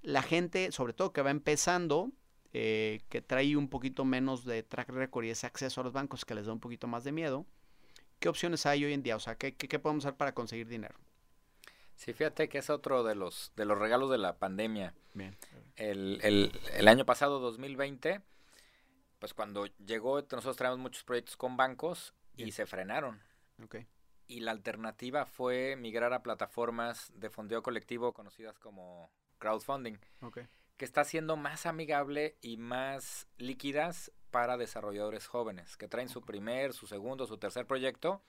[0.00, 2.12] La gente, sobre todo que va empezando,
[2.52, 6.24] eh, que trae un poquito menos de track record y ese acceso a los bancos
[6.24, 7.46] que les da un poquito más de miedo,
[8.20, 9.16] ¿qué opciones hay hoy en día?
[9.16, 10.96] O sea, ¿qué, qué podemos hacer para conseguir dinero?
[11.98, 14.94] Sí, fíjate que es otro de los, de los regalos de la pandemia.
[15.14, 15.36] Bien.
[15.74, 18.20] El, el, el año pasado, 2020,
[19.18, 23.20] pues cuando llegó, nosotros traemos muchos proyectos con bancos y se frenaron.
[23.64, 23.88] Okay.
[24.28, 30.46] Y la alternativa fue migrar a plataformas de fondeo colectivo conocidas como crowdfunding, okay.
[30.78, 36.72] Que está siendo más amigable y más líquidas para desarrolladores jóvenes, que traen su primer,
[36.72, 38.22] su segundo, su tercer proyecto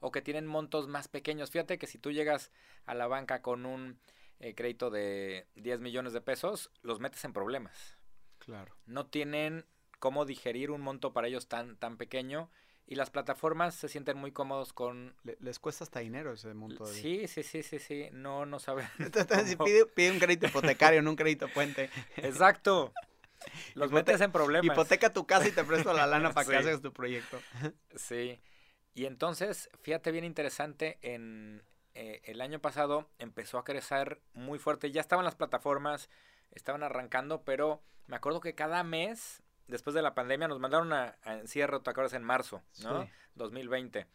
[0.00, 1.50] o que tienen montos más pequeños.
[1.50, 2.50] Fíjate que si tú llegas
[2.84, 4.00] a la banca con un
[4.40, 7.96] eh, crédito de 10 millones de pesos, los metes en problemas.
[8.38, 8.76] Claro.
[8.86, 9.64] No tienen
[10.00, 12.50] cómo digerir un monto para ellos tan, tan pequeño
[12.86, 15.14] y las plataformas se sienten muy cómodos con...
[15.40, 16.86] les cuesta hasta dinero ese monto.
[16.86, 16.94] De...
[16.94, 18.86] Sí, sí, sí, sí, sí, no, no saben.
[19.46, 21.90] si pide, pide, un crédito hipotecario, no un crédito puente.
[22.16, 22.92] Exacto.
[23.74, 24.74] Los metes en problemas.
[24.74, 27.40] Hipoteca tu casa y te presto la lana para que hagas tu proyecto.
[27.94, 28.40] Sí.
[28.94, 31.62] Y entonces, fíjate bien interesante, en
[31.94, 34.90] eh, el año pasado empezó a crecer muy fuerte.
[34.90, 36.10] Ya estaban las plataformas,
[36.50, 41.16] estaban arrancando, pero me acuerdo que cada mes, después de la pandemia, nos mandaron a,
[41.24, 42.14] encierro, ¿te acuerdas?
[42.14, 43.08] En marzo, ¿no?
[43.34, 44.06] 2020.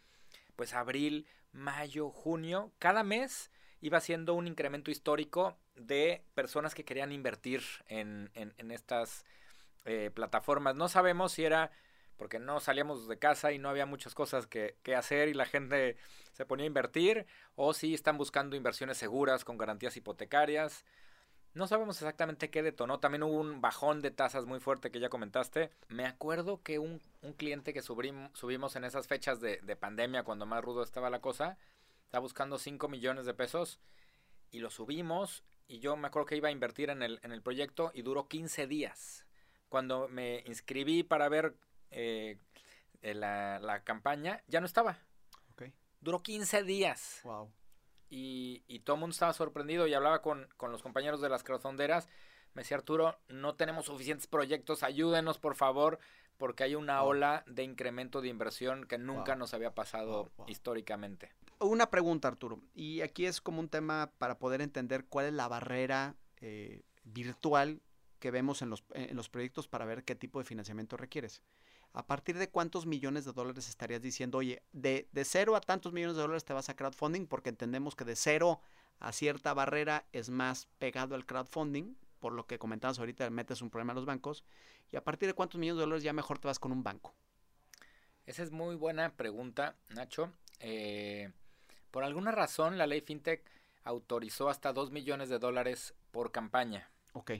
[0.56, 7.12] Pues abril, mayo, junio, cada mes iba siendo un incremento histórico de personas que querían
[7.12, 9.24] invertir en, en, estas
[9.84, 10.76] eh, plataformas.
[10.76, 11.70] No sabemos si era
[12.20, 15.96] porque no salíamos de casa y no había muchas cosas que, hacer y la gente
[16.32, 20.84] se ponía a invertir, o si están buscando inversiones seguras con garantías hipotecarias.
[21.52, 23.00] No sabemos exactamente qué detonó.
[23.00, 25.70] También hubo un bajón de tasas muy fuerte que ya comentaste.
[25.88, 27.02] Me acuerdo que un,
[27.36, 31.58] cliente que subimos en esas fechas de, pandemia, cuando más rudo estaba la cosa,
[32.04, 33.80] estaba buscando 5 millones de pesos
[34.50, 35.42] y lo subimos.
[35.66, 38.28] Y yo me acuerdo que iba a invertir en el, en el proyecto y duró
[38.28, 39.26] 15 días.
[39.68, 41.54] Cuando me inscribí para ver
[41.90, 42.38] eh,
[43.02, 44.98] la, la, campaña, ya no estaba.
[46.00, 47.20] Duró 15 días.
[47.24, 47.52] Wow.
[48.10, 51.44] Y, y todo el mundo estaba sorprendido y hablaba con, con los compañeros de las
[51.44, 52.08] crowdfunderas.
[52.54, 56.00] Me decía Arturo, no tenemos suficientes proyectos, ayúdenos por favor,
[56.36, 61.32] porque hay una ola de incremento de inversión que nunca nos había pasado históricamente.
[61.60, 65.46] Una pregunta, Arturo, y aquí es como un tema para poder entender cuál es la
[65.46, 67.82] barrera eh, virtual
[68.18, 71.42] que vemos en los, en los proyectos para ver qué tipo de financiamiento requieres.
[71.92, 75.92] ¿A partir de cuántos millones de dólares estarías diciendo, oye, de, de cero a tantos
[75.92, 77.26] millones de dólares te vas a crowdfunding?
[77.26, 78.60] Porque entendemos que de cero
[78.98, 83.70] a cierta barrera es más pegado al crowdfunding, por lo que comentabas ahorita, metes un
[83.70, 84.44] problema a los bancos.
[84.92, 87.14] ¿Y a partir de cuántos millones de dólares ya mejor te vas con un banco?
[88.26, 90.32] Esa es muy buena pregunta, Nacho.
[90.60, 91.32] Eh,
[91.90, 93.42] por alguna razón, la ley FinTech
[93.84, 96.90] autorizó hasta 2 millones de dólares por campaña.
[97.12, 97.32] Ok.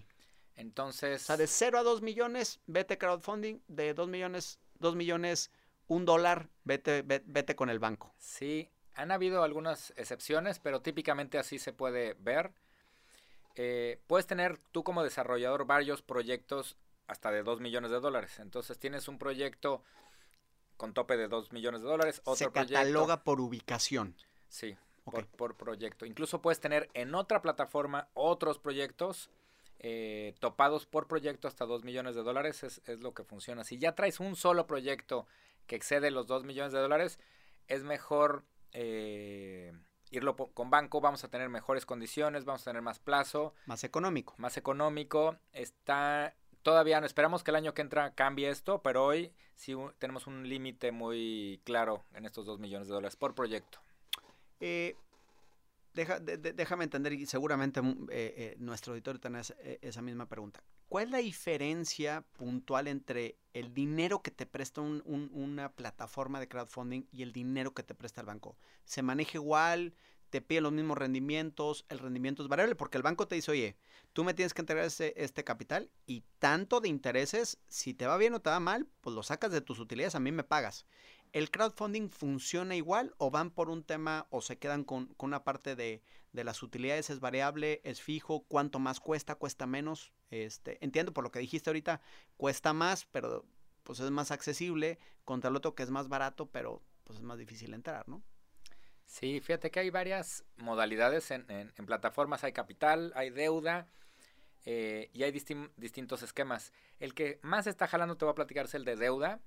[0.61, 1.23] Entonces.
[1.23, 3.61] O sea, de 0 a 2 millones, vete crowdfunding.
[3.67, 5.51] De 2 millones, 2 millones,
[5.87, 8.15] un dólar, vete, vete, con el banco.
[8.19, 12.53] Sí, han habido algunas excepciones, pero típicamente así se puede ver.
[13.57, 18.39] Eh, puedes tener tú como desarrollador varios proyectos hasta de 2 millones de dólares.
[18.39, 19.83] Entonces tienes un proyecto
[20.77, 22.21] con tope de 2 millones de dólares.
[22.25, 24.15] Otro se cataloga por ubicación.
[24.49, 24.77] Sí,
[25.37, 26.05] por, proyecto.
[26.05, 29.31] Incluso puedes tener en otra plataforma otros proyectos
[29.81, 32.63] eh, topados por proyecto hasta 2 millones de dólares.
[32.63, 33.65] Es, es, lo que funciona.
[33.65, 35.27] Si ya traes un solo proyecto
[35.67, 37.19] que excede los 2 millones de dólares,
[37.67, 39.73] es mejor eh,
[40.11, 41.01] irlo con banco.
[41.01, 43.55] Vamos a tener mejores condiciones, vamos a tener más plazo.
[43.67, 44.35] Más económico.
[44.37, 45.39] Más económico.
[45.53, 50.27] Está todavía no esperamos que el año que entra cambie esto, pero hoy sí tenemos
[50.27, 53.79] un límite muy claro en estos 2 millones de dólares por proyecto.
[54.61, 54.97] Eh,
[56.07, 59.41] déjame entender, y seguramente mm, eh, eh, nuestro auditorio tiene
[59.83, 60.63] esa misma pregunta.
[60.89, 67.07] ¿Cuál es la diferencia puntual entre el dinero que te presta una plataforma de crowdfunding
[67.13, 68.57] y el dinero que te presta el banco?
[68.85, 69.95] ¿Se maneja igual?
[70.31, 73.77] te pide los mismos rendimientos, el rendimiento es variable, porque el banco te dice, oye,
[74.13, 78.17] tú me tienes que entregar este, este, capital y tanto de intereses, si te va
[78.17, 80.87] bien o te va mal, pues lo sacas de tus utilidades, a mí me pagas.
[81.33, 85.77] ¿El crowdfunding funciona igual o van por un tema o se quedan con, una parte
[85.77, 87.11] de, las utilidades?
[87.11, 87.81] ¿Es variable?
[87.85, 88.45] ¿Es fijo?
[88.49, 89.37] ¿Cuánto más cuesta?
[89.37, 90.13] ¿Cuesta menos?
[90.31, 92.01] Este, entiendo por lo que dijiste ahorita,
[92.37, 93.45] cuesta más, pero
[93.85, 97.39] pues es más accesible contra el otro que es más barato, pero pues es más
[97.39, 98.23] difícil entrar, ¿no?
[99.07, 102.45] Sí, fíjate que hay varias modalidades en, plataformas.
[102.45, 103.89] Hay capital, hay deuda
[104.65, 106.73] eh, y hay distintos esquemas.
[107.01, 109.41] El que más está jalando, te voy a platicar, es el de deuda.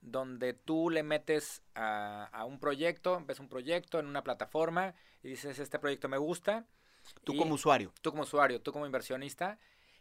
[0.00, 5.58] Donde tú le metes a, un proyecto, ves un proyecto en una plataforma y dices,
[5.58, 6.66] este proyecto me gusta.
[7.24, 7.92] Tú como usuario.
[8.00, 9.58] Tú como usuario, tú como inversionista.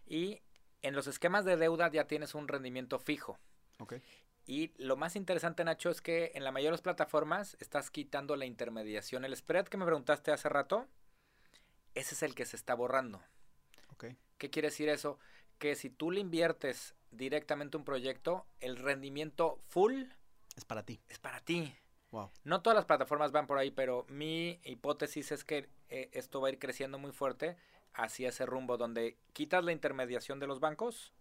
[0.08, 0.42] Y
[0.82, 3.38] en los esquemas de deuda ya tienes un rendimiento fijo.
[3.80, 4.02] Okay.
[4.46, 8.36] Y lo más interesante, Nacho, es que en la mayoría de las plataformas estás quitando
[8.36, 9.24] la intermediación.
[9.24, 10.88] El spread que me preguntaste hace rato,
[11.94, 13.22] ese es el que se está borrando.
[13.94, 14.18] Okay.
[14.38, 15.20] ¿Qué quiere decir eso?
[15.60, 20.04] Que si tú le inviertes directamente un proyecto, el rendimiento full
[20.60, 21.00] es para ti.
[21.08, 21.74] Es para ti.
[22.12, 22.32] Wow.
[22.44, 26.50] No todas las plataformas van por ahí, pero mi hipótesis es que eh, esto va
[26.50, 27.56] a ir creciendo muy fuerte
[27.94, 31.14] hacia ese rumbo donde quitas la intermediación de los bancos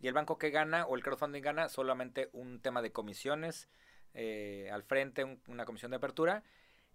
[0.00, 3.68] y el banco que gana o el crowdfunding gana solamente un tema de comisiones
[4.14, 6.42] eh, al frente, una comisión de apertura.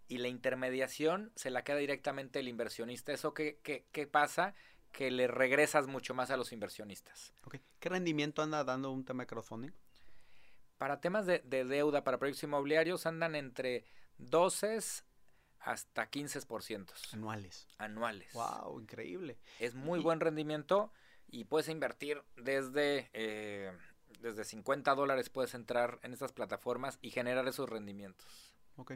[0.08, 3.14] Y la intermediación se la queda directamente el inversionista.
[3.14, 4.54] ¿Eso qué, qué, pasa?
[4.96, 7.34] Que le regresas mucho más a los inversionistas.
[7.80, 9.72] ¿Qué rendimiento anda dando un tema de crowdfunding?
[10.78, 13.84] Para temas de, deuda, para proyectos inmobiliarios, andan entre
[14.20, 14.80] 12
[15.60, 16.92] hasta 15%.
[17.12, 17.68] Anuales.
[17.78, 18.32] Anuales.
[18.34, 18.80] ¡Wow!
[18.80, 19.38] Increíble.
[19.60, 20.94] Es muy buen rendimiento
[21.28, 23.72] y puedes invertir desde, eh,
[24.22, 28.45] desde 50 dólares, puedes entrar en estas plataformas y generar esos rendimientos.
[28.78, 28.94] Ok.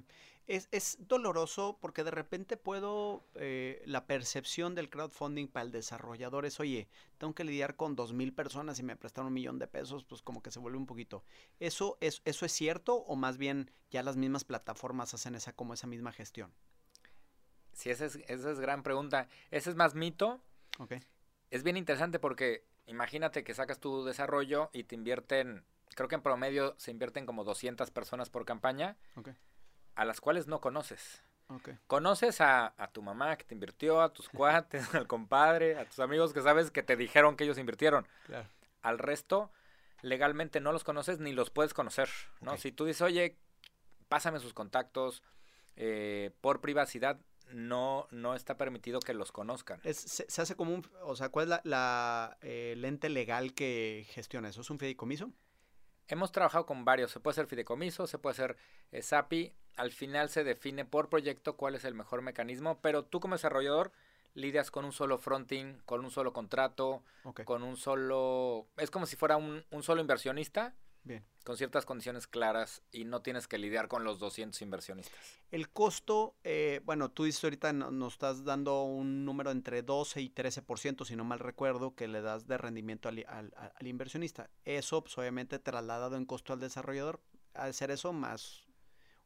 [0.47, 6.45] Es, es doloroso porque de repente puedo, eh, la percepción del crowdfunding para el desarrollador
[6.45, 9.67] es, oye, tengo que lidiar con dos mil personas y me prestan un millón de
[9.67, 11.23] pesos, pues como que se vuelve un poquito.
[11.59, 15.73] ¿Eso es, ¿Eso es cierto o más bien ya las mismas plataformas hacen esa, como
[15.73, 16.51] esa misma gestión?
[17.73, 19.29] Sí, esa es, esa es gran pregunta.
[19.51, 20.41] Ese es más mito.
[20.79, 20.99] Okay
[21.51, 25.63] es bien interesante porque imagínate que sacas tu desarrollo y te invierten,
[25.95, 28.97] creo que en promedio se invierten como 200 personas por campaña,
[29.99, 31.21] a las cuales no conoces.
[31.87, 36.31] Conoces a, tu mamá que te invirtió, a tus cuates, al compadre, a tus amigos
[36.31, 38.07] que sabes que te dijeron que ellos invirtieron.
[38.81, 39.51] Al resto,
[40.01, 42.07] legalmente no los conoces ni los puedes conocer,
[42.39, 42.55] ¿no?
[42.55, 43.35] Si tú dices, oye,
[44.07, 45.21] pásame sus contactos,
[45.75, 47.19] eh, por privacidad,
[47.51, 49.81] no, no está permitido que los conozcan.
[49.83, 54.61] se, hace como un, o sea, ¿cuál es la, eh, lente legal que gestiona eso?
[54.61, 55.33] ¿Es un fideicomiso?
[56.07, 58.57] Hemos trabajado con varios, se puede ser fideicomiso, se puede ser
[58.91, 63.21] eh, SAPI, al final se define por proyecto cuál es el mejor mecanismo, pero tú
[63.21, 63.93] como desarrollador
[64.33, 67.01] lidias con un solo fronting, con un solo contrato,
[67.45, 71.23] con un solo, es como si fuera un, un solo inversionista, Bien.
[71.45, 75.17] Con ciertas condiciones claras y no tienes que lidiar con los 200 inversionistas.
[75.49, 80.29] El costo, eh, bueno, tú dices ahorita nos estás dando un número entre 12 y
[80.29, 83.23] 13%, si no mal recuerdo, que le das de rendimiento al,
[83.81, 84.49] inversionista.
[84.65, 87.21] Eso, pues, obviamente, trasladado en costo al desarrollador,
[87.53, 88.68] al ser eso más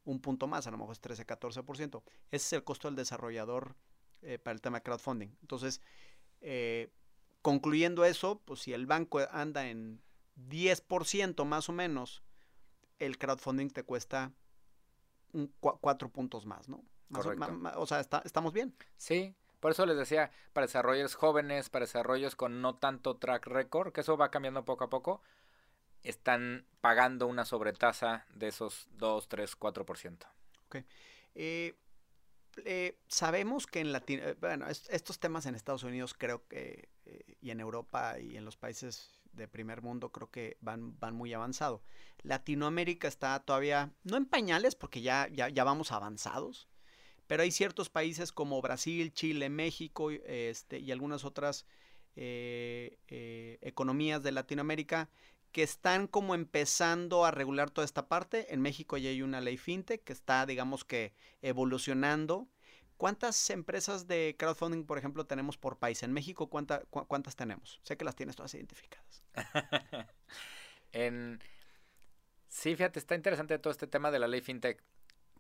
[0.05, 2.03] un punto más, a lo mejor es 13, 14%.
[2.31, 3.75] Ese es el costo del desarrollador
[4.21, 5.29] eh, para el tema de crowdfunding.
[5.41, 5.81] Entonces,
[6.41, 6.91] eh,
[7.41, 10.01] concluyendo eso, pues si el banco anda en
[10.49, 12.23] 10% más o menos,
[12.99, 14.31] el crowdfunding te cuesta
[15.59, 16.83] cuatro puntos más, ¿no?
[17.75, 18.75] O, sea, estamos bien.
[18.97, 23.93] Sí, por eso les decía, para desarrolladores jóvenes, para desarrollos con no tanto track record,
[23.93, 25.21] que eso va cambiando poco a poco,
[26.03, 30.17] están pagando una sobretasa de esos 2, 3, 4%.
[30.65, 30.77] Ok.
[31.35, 31.75] Eh,
[32.65, 36.89] eh, sabemos que en Latino, eh, bueno, estos temas en Estados Unidos creo que,
[37.41, 41.33] y en Europa y en los países de primer mundo creo que van, van muy
[41.33, 41.81] avanzado.
[42.21, 46.67] Latinoamérica está todavía, no en pañales, porque ya, ya, ya vamos avanzados,
[47.27, 51.65] Pero hay ciertos países como Brasil, Chile, México este, y algunas otras
[52.15, 55.09] eh, eh, economías de Latinoamérica
[55.53, 58.53] que están como empezando a regular toda esta parte.
[58.53, 61.13] En México ya hay una ley fintech que está, digamos que,
[61.43, 62.49] evolucionando.
[62.97, 66.01] ¿Cuántas empresas de crowdfunding, por ejemplo, tenemos por país?
[66.01, 67.79] En México, ¿cuántas tenemos?
[67.83, 69.23] Sé que las tienes todas identificadas.
[70.91, 71.39] en...
[72.47, 74.83] Sí, fíjate, está interesante todo este tema de la ley fintech.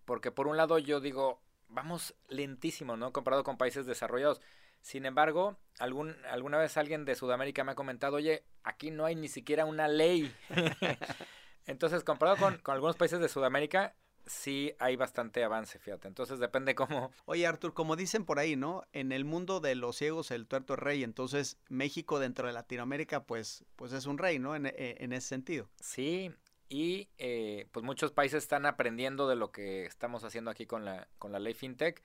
[0.05, 3.11] Porque por un lado yo digo, vamos lentísimo, ¿no?
[3.11, 4.41] Comparado con países desarrollados.
[4.83, 9.15] Sin embargo, algún, alguna vez alguien de Sudamérica me ha comentado, oye, aquí no hay
[9.15, 10.31] ni siquiera una ley.
[11.65, 16.09] Entonces, comparado con, con, algunos países de Sudamérica, sí hay bastante avance, fíjate.
[16.09, 17.11] Entonces, depende cómo...
[17.25, 18.83] Oye, Artur, como dicen por ahí, ¿no?
[18.91, 21.03] En el mundo de los ciegos el tuerto es rey.
[21.05, 24.53] Entonces, México dentro de Latinoamérica, pues, pues es un rey, ¿no?
[24.53, 25.69] En, en ese sentido.
[25.79, 26.29] Sí,
[26.73, 31.07] y eh, pues muchos países están aprendiendo de lo que estamos haciendo aquí con la,
[31.19, 32.01] con la ley FinTech.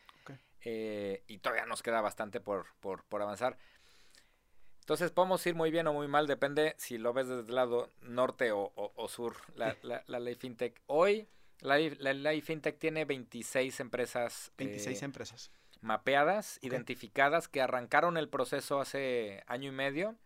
[0.64, 3.59] Eh, y todavía nos queda bastante por, por, por, avanzar.
[4.81, 7.90] Entonces podemos ir muy bien o muy mal, depende si lo ves desde el lado
[8.01, 10.81] norte o, o, sur, la, la, ley FinTech.
[10.87, 11.29] Hoy
[11.61, 14.53] la, la, ley FinTech tiene 26 empresas.
[14.59, 15.51] 26 eh, empresas.
[15.81, 20.16] Mapeadas, identificadas, que arrancaron el proceso hace año y medio.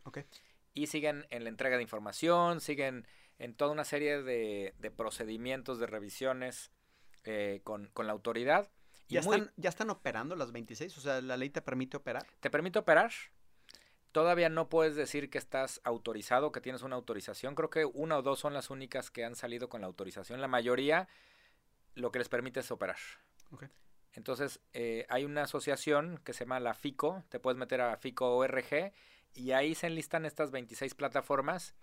[0.75, 3.07] Y siguen en la entrega de información, siguen
[3.39, 6.71] en toda una serie de, procedimientos, de revisiones
[7.25, 8.71] eh, con, la autoridad.
[9.13, 10.97] ¿Ya, están, ¿Ya están operando las 26?
[10.99, 12.27] O sea, ¿la ley te permite operar?
[12.41, 13.13] Te permite operar.
[14.13, 17.55] Todavía no puedes decir que estás autorizado, que tienes una autorización.
[17.55, 20.41] Creo que una o dos son las únicas que han salido con la autorización.
[20.41, 21.09] La mayoría
[21.95, 22.99] lo que les permite es operar.
[24.15, 27.25] Entonces, eh, hay una asociación que se llama la FICO.
[27.31, 28.93] Te puedes meter a FICO ORG
[29.35, 31.75] y ahí se enlistan estas 26 plataformas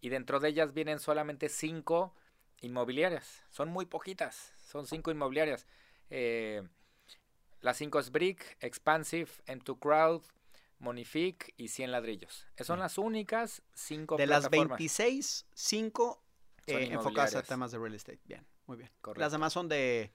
[0.00, 2.14] y dentro de ellas vienen solamente cinco
[2.60, 3.44] inmobiliarias.
[3.50, 5.66] Son muy poquitas, son cinco inmobiliarias.
[6.10, 6.62] Eh,
[7.60, 10.22] las cinco es Brick, Expansive, M2 Crowd,
[10.78, 12.46] Monific y 100 ladrillos.
[12.60, 16.22] Son las únicas cinco De las 26, cinco
[16.66, 18.20] eh, enfocadas a temas de real estate.
[18.24, 18.90] Bien, muy bien.
[19.16, 20.12] Las demás son de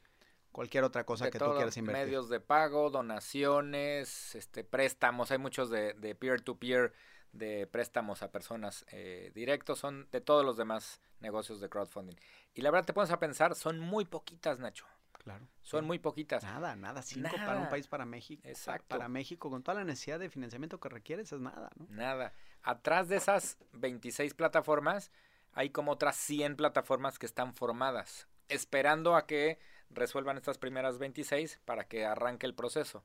[0.51, 2.06] cualquier otra cosa que tú quieras invertir.
[2.06, 5.32] Medios de pago, donaciones, este, préstamos.
[5.32, 6.93] Hay muchos de peer-to-peer
[7.34, 12.15] de préstamos a personas eh, directos, son de todos los demás negocios de crowdfunding.
[12.53, 14.86] Y la verdad te pones a pensar, son muy poquitas, Nacho.
[15.23, 15.47] Claro.
[15.62, 16.43] Son muy poquitas.
[16.43, 17.01] Nada, nada.
[17.01, 18.41] Cinco para un país para México.
[18.45, 18.89] Exacto.
[18.89, 21.88] Para México, con toda la necesidad de financiamiento que requieres, es nada, ¿no?
[21.89, 22.33] Nada.
[22.62, 25.12] Atrás de esas 26 plataformas,
[25.53, 29.59] hay como otras 100 plataformas que están formadas, esperando a que
[29.89, 33.03] resuelvan estas primeras 26 para que arranque el proceso.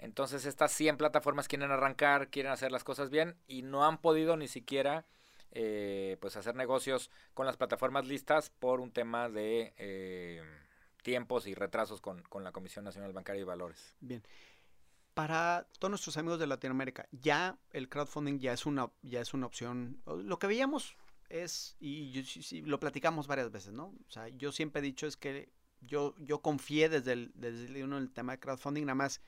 [0.00, 4.36] Entonces estas 100 plataformas quieren arrancar, quieren hacer las cosas bien y no han podido
[4.36, 5.06] ni siquiera
[5.50, 10.42] eh, pues hacer negocios con las plataformas listas por un tema de eh,
[11.08, 13.96] tiempos y retrasos con, la Comisión Nacional Bancaria y Valores.
[14.00, 14.22] Bien.
[15.14, 19.46] Para todos nuestros amigos de Latinoamérica, ya el crowdfunding ya es una, ya es una
[19.46, 20.02] opción.
[20.04, 20.96] Lo que veíamos
[21.30, 22.22] es, y
[22.60, 23.86] lo platicamos varias veces, ¿no?
[23.86, 27.96] O sea, yo siempre he dicho es que yo, yo confié desde el, desde uno
[27.96, 29.22] el tema de crowdfunding, nada más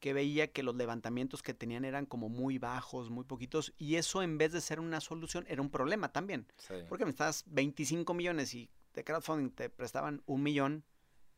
[0.00, 4.24] que veía que los levantamientos que tenían eran como muy bajos, muy poquitos, y eso
[4.24, 6.48] en vez de ser una solución era un problema también.
[6.88, 10.84] Porque me estás 25 millones y de crowdfunding te prestaban un millón,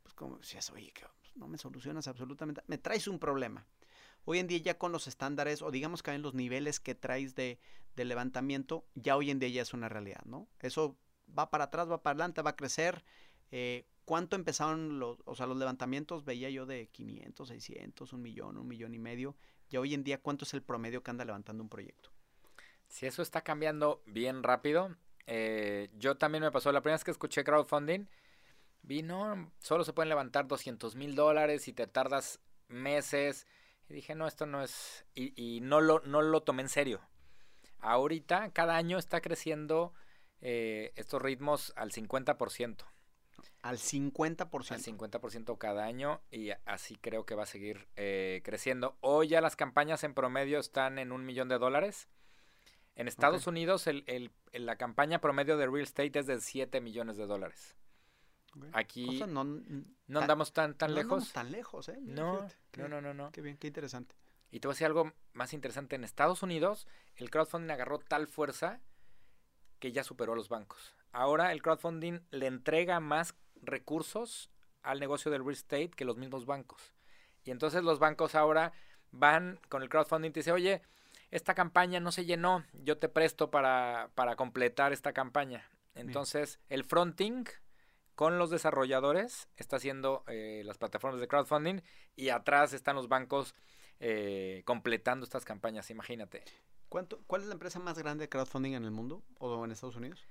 [0.05, 1.03] pues como decías, oye, que
[1.35, 3.67] no me solucionas absolutamente, me traes un problema.
[4.27, 7.35] Hoy en día ya con los estándares o digamos que en los niveles que traes
[7.35, 7.59] de,
[7.97, 10.47] de levantamiento, ya hoy en día ya es una realidad, ¿no?
[10.61, 10.97] Eso
[11.37, 13.05] va para atrás, va para adelante, va a crecer.
[13.51, 16.25] Eh, ¿Cuánto empezaron los, o sea, los levantamientos?
[16.25, 19.37] Veía yo de 500, 600, un millón, un millón y medio.
[19.71, 22.11] Y hoy en día, ¿cuánto es el promedio que anda levantando un proyecto?
[22.89, 24.95] Si eso está cambiando bien rápido,
[25.27, 28.07] eh, yo también me pasó, la primera vez que escuché crowdfunding,
[28.85, 33.47] vi, no, solo se pueden levantar 200 mil dólares y te tardas meses.
[33.89, 37.01] Y dije, no, esto no es, y, y, no, lo, no lo tomé en serio.
[37.81, 39.93] Ahorita, cada año está creciendo
[40.41, 42.85] eh, estos ritmos al 50%.
[43.63, 44.73] Al 50%.
[44.73, 48.97] Al 50% cada año y así creo que va a seguir eh, creciendo.
[49.01, 52.09] Hoy ya las campañas en promedio están en un millón de dólares.
[52.95, 57.27] En Estados Unidos el, la campaña promedio de real estate es de 7 millones de
[57.27, 57.75] dólares.
[58.73, 61.33] Aquí no, no, andamos tan, tan lejos.
[61.33, 61.99] tan lejos, ¿eh?
[62.01, 64.15] no, no, no, no, Qué bien, qué interesante.
[64.51, 65.97] Y te voy a decir algo más interesante.
[65.97, 66.87] En Estados Unidos
[67.17, 68.81] el crowdfunding agarró tal fuerza
[69.81, 70.95] que ya superó a los bancos.
[71.13, 74.51] Ahora el crowdfunding le entrega más recursos
[74.83, 76.93] al negocio del real estate que los mismos bancos.
[77.45, 78.73] Y entonces los bancos ahora
[79.11, 80.83] van con el crowdfunding y te dicen, oye,
[81.31, 85.69] esta campaña no se llenó, yo te presto para, para completar esta campaña.
[85.95, 87.45] Entonces, el fronting
[88.15, 91.81] con los desarrolladores, está haciendo eh, las plataformas de crowdfunding
[92.17, 93.55] y atrás están los bancos
[94.01, 96.45] eh, completando estas campañas, imagínate.
[96.89, 99.97] ¿Cuánto, ¿Cuál es la empresa más grande de crowdfunding en el mundo o en Estados
[99.97, 100.29] Unidos?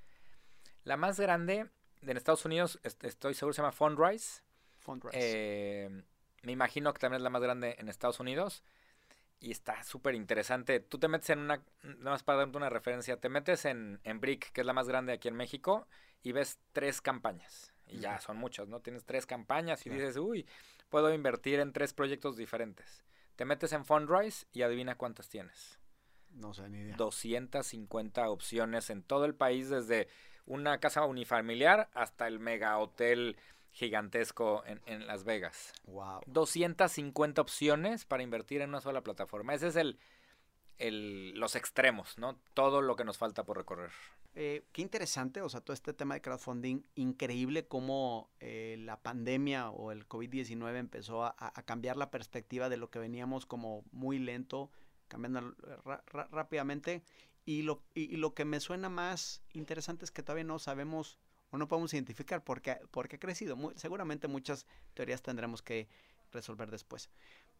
[0.84, 1.70] La más grande
[2.02, 4.42] en Estados Unidos, estoy seguro, se llama Fundrise.
[4.80, 5.18] Fundrise.
[5.20, 6.04] Eh,
[6.42, 8.64] me imagino que también es la más grande en Estados Unidos.
[9.40, 10.80] Y está súper interesante.
[10.80, 14.22] Tú te metes en una, nada más para darte una referencia, te metes en, en
[14.22, 15.86] Brick, que es la más grande aquí en México,
[16.22, 17.73] y ves tres campañas.
[17.88, 18.80] Y ya son muchas, ¿no?
[18.80, 20.46] Tienes tres campañas y dices, uy,
[20.90, 23.04] puedo invertir en tres proyectos diferentes.
[23.36, 25.80] Te metes en Fundrise y adivina cuántas tienes.
[26.32, 26.96] No sé, ni idea.
[26.96, 30.08] 250 opciones en todo el país, desde
[30.46, 33.38] una casa unifamiliar hasta el mega hotel
[33.72, 35.74] gigantesco en, Las Vegas.
[35.86, 36.22] Wow.
[36.28, 39.54] 250 opciones para invertir en una sola plataforma.
[39.54, 39.98] Ese es el,
[40.78, 42.38] el, los extremos, ¿no?
[42.54, 43.92] Todo lo que nos falta por recorrer.
[44.36, 49.70] Eh, qué interesante, o sea, todo este tema de crowdfunding, increíble cómo eh, la pandemia
[49.70, 54.72] o el COVID-19 empezó a, cambiar la perspectiva de lo que veníamos como muy lento,
[55.08, 55.56] cambiando
[56.32, 57.04] rápidamente.
[57.46, 61.20] Y lo, y, lo que me suena más interesante es que todavía no sabemos
[61.52, 63.56] o no podemos identificar por qué, por qué ha crecido.
[63.76, 64.66] seguramente muchas
[64.96, 65.88] teorías tendremos que
[66.32, 67.12] resolver después.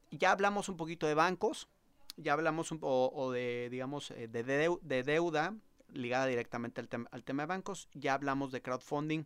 [0.10, 1.68] Ya hablamos un poquito de bancos,
[2.18, 4.44] ya hablamos un poco o de, digamos, eh, de,
[4.82, 5.56] de deuda
[5.94, 7.90] ligada directamente al, al, tema de bancos.
[7.94, 9.26] Ya hablamos de crowdfunding.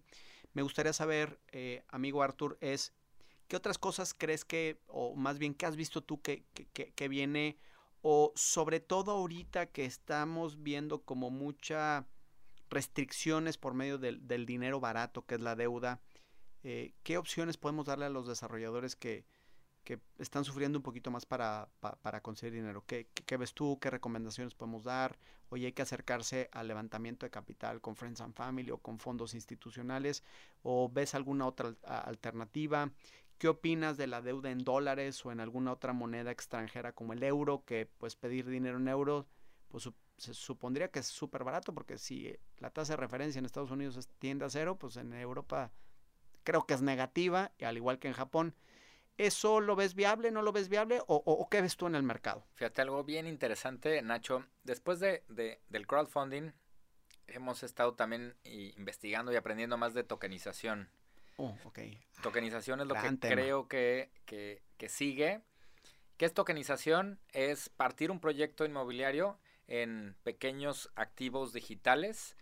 [0.54, 2.94] Me gustaría saber, eh, amigo Arthur, es
[3.48, 7.08] qué otras cosas crees que, o más bien, qué has visto tú que, que, que
[7.08, 7.58] viene,
[8.02, 12.06] o sobre todo ahorita que estamos viendo como muchas
[12.70, 16.02] restricciones por medio del, del, dinero barato, que es la deuda.
[16.64, 19.26] Eh, ¿Qué opciones podemos darle a los desarrolladores que,
[19.88, 22.84] que están sufriendo un poquito más para, para, conseguir dinero.
[22.86, 23.80] ¿Qué, ¿Qué, ves tú?
[23.80, 25.18] ¿Qué recomendaciones podemos dar?
[25.48, 29.34] Oye, hay que acercarse al levantamiento de capital con Friends and Family o con fondos
[29.34, 30.24] institucionales.
[30.62, 32.92] ¿O ves alguna otra alternativa?
[33.38, 37.24] ¿Qué opinas de la deuda en dólares o en alguna otra moneda extranjera como el
[37.24, 37.64] euro?
[37.64, 39.26] Que pues pedir dinero en euros,
[39.70, 43.72] pues se supondría que es súper barato porque si la tasa de referencia en Estados
[43.72, 45.72] Unidos tiende a cero, pues en Europa
[46.44, 48.54] creo que es negativa, al igual que en Japón.
[49.18, 52.46] ¿Eso lo ves viable, no lo ves viable o, qué ves tú en el mercado?
[52.54, 54.46] Fíjate, algo bien interesante, Nacho.
[54.64, 56.52] Después de, del crowdfunding,
[57.26, 60.90] hemos estado también investigando y aprendiendo más de tokenización.
[61.38, 61.80] Oh, ok.
[62.22, 65.42] Tokenización es lo que creo que, que, que sigue.
[66.18, 67.20] ¿Qué es tokenización?
[67.32, 72.38] Es partir un proyecto inmobiliario en pequeños activos digitales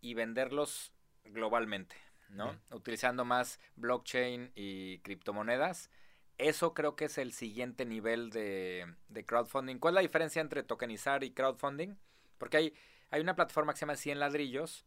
[0.00, 0.92] y venderlos
[1.24, 1.96] globalmente,
[2.28, 2.60] ¿no?
[2.70, 5.90] Utilizando más blockchain y criptomonedas
[6.38, 8.94] eso creo que es el siguiente nivel de,
[9.26, 9.78] crowdfunding.
[9.78, 11.96] ¿Cuál es la diferencia entre tokenizar y crowdfunding?
[12.38, 12.74] Porque hay,
[13.10, 14.84] hay una plataforma que se llama 100 ladrillos,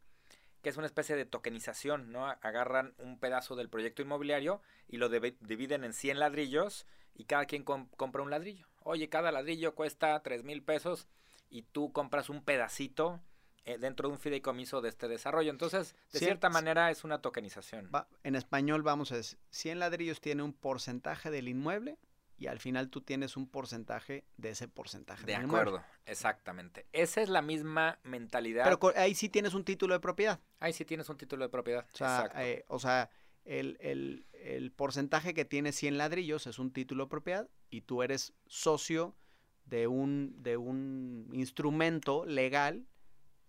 [0.61, 2.25] que es una especie de tokenización, ¿no?
[2.27, 7.63] Agarran un pedazo del proyecto inmobiliario y lo dividen en 100 ladrillos y cada quien
[7.63, 8.67] compra un ladrillo.
[8.83, 11.07] Oye, cada ladrillo cuesta 3 mil pesos
[11.49, 13.21] y tú compras un pedacito
[13.67, 15.51] eh, dentro de un fideicomiso de este desarrollo.
[15.51, 17.89] Entonces, de cierta manera es una tokenización.
[18.23, 21.97] en español vamos a decir, 100 ladrillos tiene un porcentaje del inmueble
[22.37, 25.25] y al final tú tienes un porcentaje de ese porcentaje.
[25.25, 26.85] De acuerdo, exactamente.
[26.93, 28.63] Esa es la misma mentalidad.
[28.63, 30.39] Pero ahí sí tienes un título de propiedad.
[30.61, 31.85] Ahí sí tienes un título de propiedad.
[31.91, 33.09] O sea, eh, o sea
[33.43, 38.01] el, el, el, porcentaje que tiene 100 ladrillos es un título de propiedad y tú
[38.01, 39.13] eres socio
[39.65, 42.87] de un, de un instrumento legal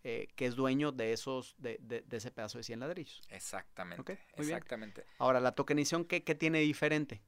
[0.05, 3.21] eh, que es dueño de esos, de, de, ese pedazo de 100 ladrillos.
[3.31, 4.19] Exactamente.
[4.37, 5.05] exactamente.
[5.19, 7.21] Ahora, la tokenización, ¿qué, ¿qué, tiene diferente?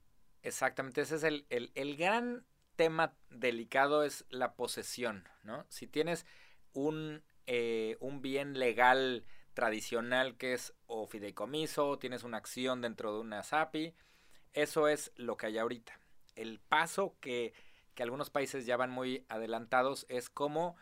[0.43, 2.47] Exactamente, ese es el, el, el, gran
[2.77, 5.66] tema delicado es la posesión, ¿no?
[5.68, 6.25] Si tienes
[6.73, 13.12] un, eh, un bien legal tradicional que es o fideicomiso, o tienes una acción dentro
[13.12, 13.95] de una SAPI,
[14.53, 16.01] eso es lo que hay ahorita.
[16.37, 17.53] El paso que,
[17.95, 20.77] que algunos países ya van muy adelantados es cómo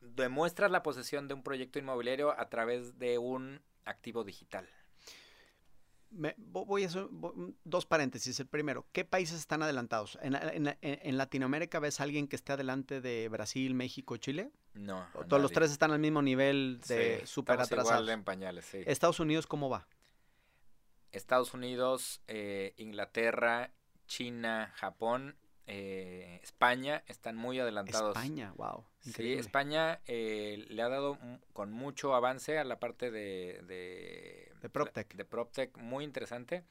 [0.00, 4.68] demuestras la posesión de un proyecto inmobiliario a través de un activo digital.
[6.36, 7.06] voy a hacer
[7.64, 8.38] dos paréntesis.
[8.40, 10.18] El primero, ¿qué países están adelantados?
[10.22, 14.50] ¿En, Latinoamérica ves a alguien que esté adelante de Brasil, México, Chile?
[14.74, 15.06] No.
[15.28, 18.08] Todos los tres están al mismo nivel de sí, súper atrasados.
[18.08, 18.82] en pañales, sí.
[18.86, 19.86] ¿Estados Unidos cómo va?
[21.12, 23.72] Estados Unidos, eh, Inglaterra,
[24.06, 25.36] China, Japón
[25.66, 28.16] eh, España están muy adelantados.
[28.16, 28.84] España, wow.
[29.00, 31.18] Sí, España eh, le ha dado
[31.52, 33.62] con mucho avance a la parte de...
[33.66, 35.14] De, de PropTech.
[35.14, 36.64] De PropTech, muy interesante.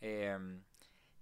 [0.00, 0.62] Em,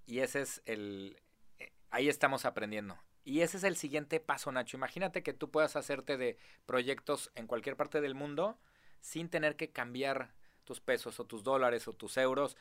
[0.06, 1.16] y ese es el...
[1.58, 2.98] Eh, ahí estamos aprendiendo.
[3.22, 4.76] Y ese es el siguiente paso, Nacho.
[4.76, 6.36] Imagínate que tú puedas hacerte de
[6.66, 8.58] proyectos en cualquier parte del mundo
[9.00, 10.34] sin tener que cambiar
[10.64, 12.56] tus pesos o tus dólares o tus euros.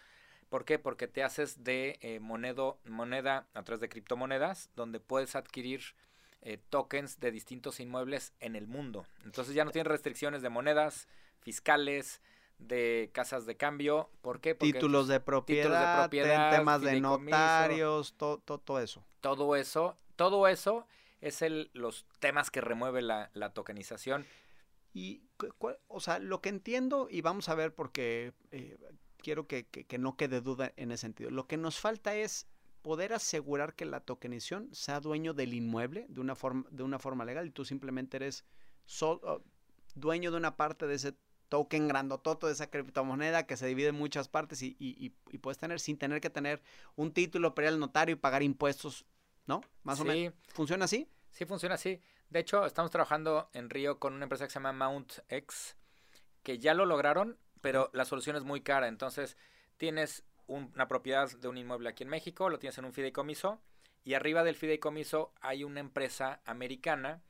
[0.54, 0.78] ¿Por qué?
[0.78, 5.82] Porque te haces de eh, moneda a través de criptomonedas, donde puedes adquirir
[6.44, 9.08] eh, tokens de distintos inmuebles en el mundo.
[9.26, 11.08] Entonces ya no tienes restricciones de monedas
[11.40, 12.22] fiscales,
[12.60, 14.12] de casas de cambio.
[14.22, 14.54] ¿Por qué?
[14.54, 16.08] Porque, títulos, de propiedad,
[16.52, 19.04] temas de notarios, todo, todo, eso.
[19.22, 20.86] Todo eso, todo eso
[21.22, 24.24] es el, los temas que remueve la, tokenización.
[24.94, 25.24] Y,
[25.88, 28.78] o sea, lo que entiendo, y vamos a ver porque eh,
[29.24, 32.48] quiero que, que, no quede duda en ese sentido, lo que nos falta es
[32.84, 37.26] poder asegurar que la tokenización sea dueño del inmueble de una forma, de una forma
[37.26, 38.46] legal y tú simplemente eres
[39.96, 41.16] dueño de una parte de ese
[41.48, 45.60] token grandototo de esa criptomoneda que se divide en muchas partes y, y, y, puedes
[45.60, 46.62] tener sin tener que tener
[46.96, 49.06] un título para ir al notario y pagar impuestos,
[49.46, 49.62] ¿no?
[49.84, 50.34] Más o menos.
[50.48, 51.08] ¿Funciona así?
[51.30, 52.02] Sí, funciona así.
[52.30, 55.78] De hecho, estamos trabajando en Río con una empresa que se llama Mount X,
[56.42, 58.90] que ya lo lograron, pero la solución es muy cara.
[58.90, 59.38] Entonces,
[59.78, 63.62] tienes una propiedad de un inmueble aquí en México, lo tienes en un fideicomiso,
[64.04, 67.24] y arriba del fideicomiso hay una empresa americana,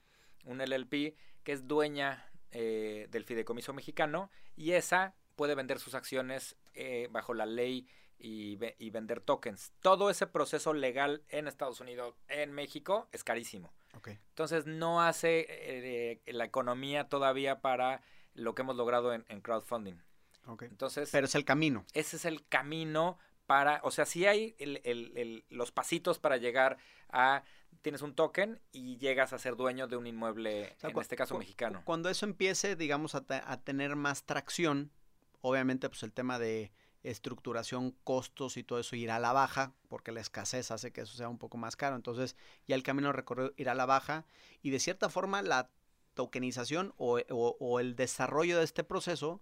[0.43, 6.57] un LLP, que es dueña eh, del fideicomiso mexicano, y esa puede vender sus acciones
[6.73, 8.55] eh, bajo la ley y,
[8.89, 9.71] vender tokens.
[9.81, 13.71] Todo ese proceso legal en Estados Unidos, en México, es carísimo.
[14.03, 18.01] Entonces no hace eh, la economía todavía para
[18.33, 19.97] lo que hemos logrado en crowdfunding.
[20.61, 21.85] Entonces, Pero es el camino.
[21.93, 24.55] Ese es el camino para, o sea, si hay
[25.49, 26.77] los pasitos para llegar
[27.09, 27.43] a,
[27.81, 31.81] tienes un token y llegas a ser dueño de un inmueble, en este caso mexicano.
[31.85, 33.21] Cuando eso empiece, digamos, a,
[33.63, 34.91] tener más tracción,
[35.41, 36.71] obviamente, pues el tema de
[37.03, 41.17] estructuración, costos y todo eso irá a la baja, porque la escasez hace que eso
[41.17, 41.97] sea un poco más caro.
[41.97, 44.25] Entonces, ya el camino recorrido irá a la baja
[44.61, 45.69] y de cierta forma la
[46.13, 49.41] tokenización o el desarrollo de este proceso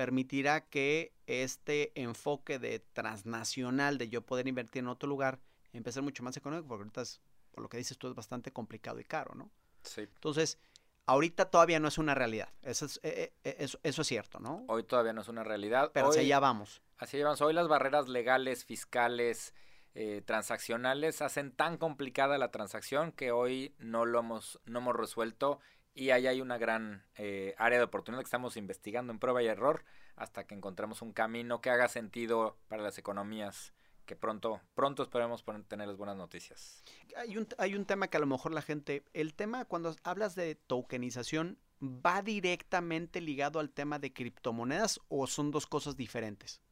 [0.00, 5.40] permitirá que este enfoque de transnacional, de yo poder invertir en otro lugar,
[5.74, 7.20] empiece a ser mucho más económico, porque ahorita, es,
[7.50, 9.50] por lo que dices tú, es bastante complicado y caro, ¿no?
[9.82, 10.00] Sí.
[10.00, 10.56] Entonces,
[11.04, 12.48] ahorita todavía no es una realidad.
[12.62, 14.64] Eso es, eh, eh, eso, es cierto, ¿no?
[14.68, 15.90] Hoy todavía no es una realidad.
[15.92, 16.80] Pero hacia allá vamos.
[16.96, 17.42] Así vamos.
[17.42, 19.52] Hoy las barreras legales, fiscales,
[19.94, 25.60] eh, transaccionales hacen tan complicada la transacción que hoy no lo hemos, no hemos resuelto
[26.00, 29.48] y ahí hay una gran eh, área de oportunidad que estamos investigando en prueba y
[29.48, 29.84] error
[30.16, 33.74] hasta que encontremos un camino que haga sentido para las economías
[34.06, 36.82] que pronto, pronto esperemos tener buenas noticias.
[37.16, 40.34] Hay un, hay un tema que a lo mejor la gente, el tema cuando hablas
[40.34, 46.62] de tokenización, ¿va directamente ligado al tema de criptomonedas o son dos cosas diferentes?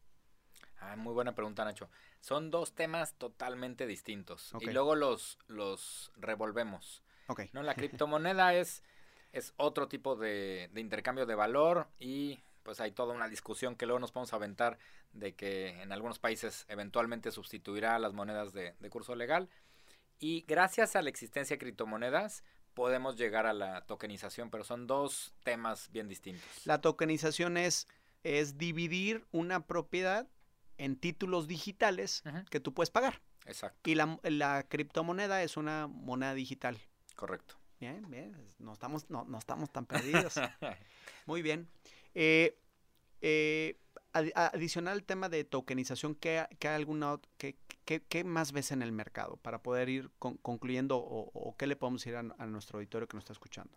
[0.80, 1.90] Ah, muy buena pregunta, Nacho.
[2.20, 7.02] Son dos temas totalmente distintos y luego los, los revolvemos.
[7.26, 7.50] Okay.
[7.52, 7.62] ¿no?
[7.62, 8.82] La criptomoneda es
[9.32, 13.98] es otro tipo de, intercambio de valor y pues hay toda una discusión que luego
[13.98, 14.78] nos podemos aventar
[15.12, 19.48] de que en algunos países eventualmente sustituirá las monedas de, curso legal.
[20.18, 22.42] Y gracias a la existencia de criptomonedas
[22.74, 26.46] podemos llegar a la tokenización, pero son dos temas bien distintos.
[26.64, 27.88] La tokenización es,
[28.22, 30.28] es dividir una propiedad
[30.76, 33.20] en títulos digitales que tú puedes pagar.
[33.46, 33.78] Exacto.
[33.88, 36.78] Y la, la criptomoneda es una moneda digital.
[37.16, 37.57] Correcto.
[37.80, 40.34] Bien, bien, no estamos, no, no estamos tan perdidos.
[41.26, 41.68] Muy bien.
[42.14, 42.58] Eh,
[43.20, 43.78] eh,
[44.12, 49.36] adicional al tema de tokenización, ¿qué, qué, alguna, qué, qué, más ves en el mercado
[49.36, 53.32] para poder ir concluyendo o, qué le podemos decir a, nuestro auditorio que nos está
[53.32, 53.72] escuchando?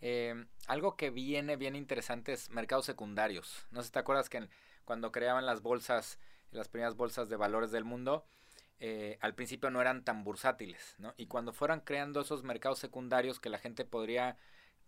[0.00, 3.66] Eh, algo que viene bien interesante es mercados secundarios.
[3.70, 4.48] No sé si te acuerdas que
[4.84, 6.18] cuando creaban las bolsas,
[6.50, 8.24] las primeras bolsas de valores del mundo,
[8.80, 11.14] eh, al principio no eran tan bursátiles, ¿no?
[11.16, 14.36] Y cuando fueran creando esos mercados secundarios que la gente podría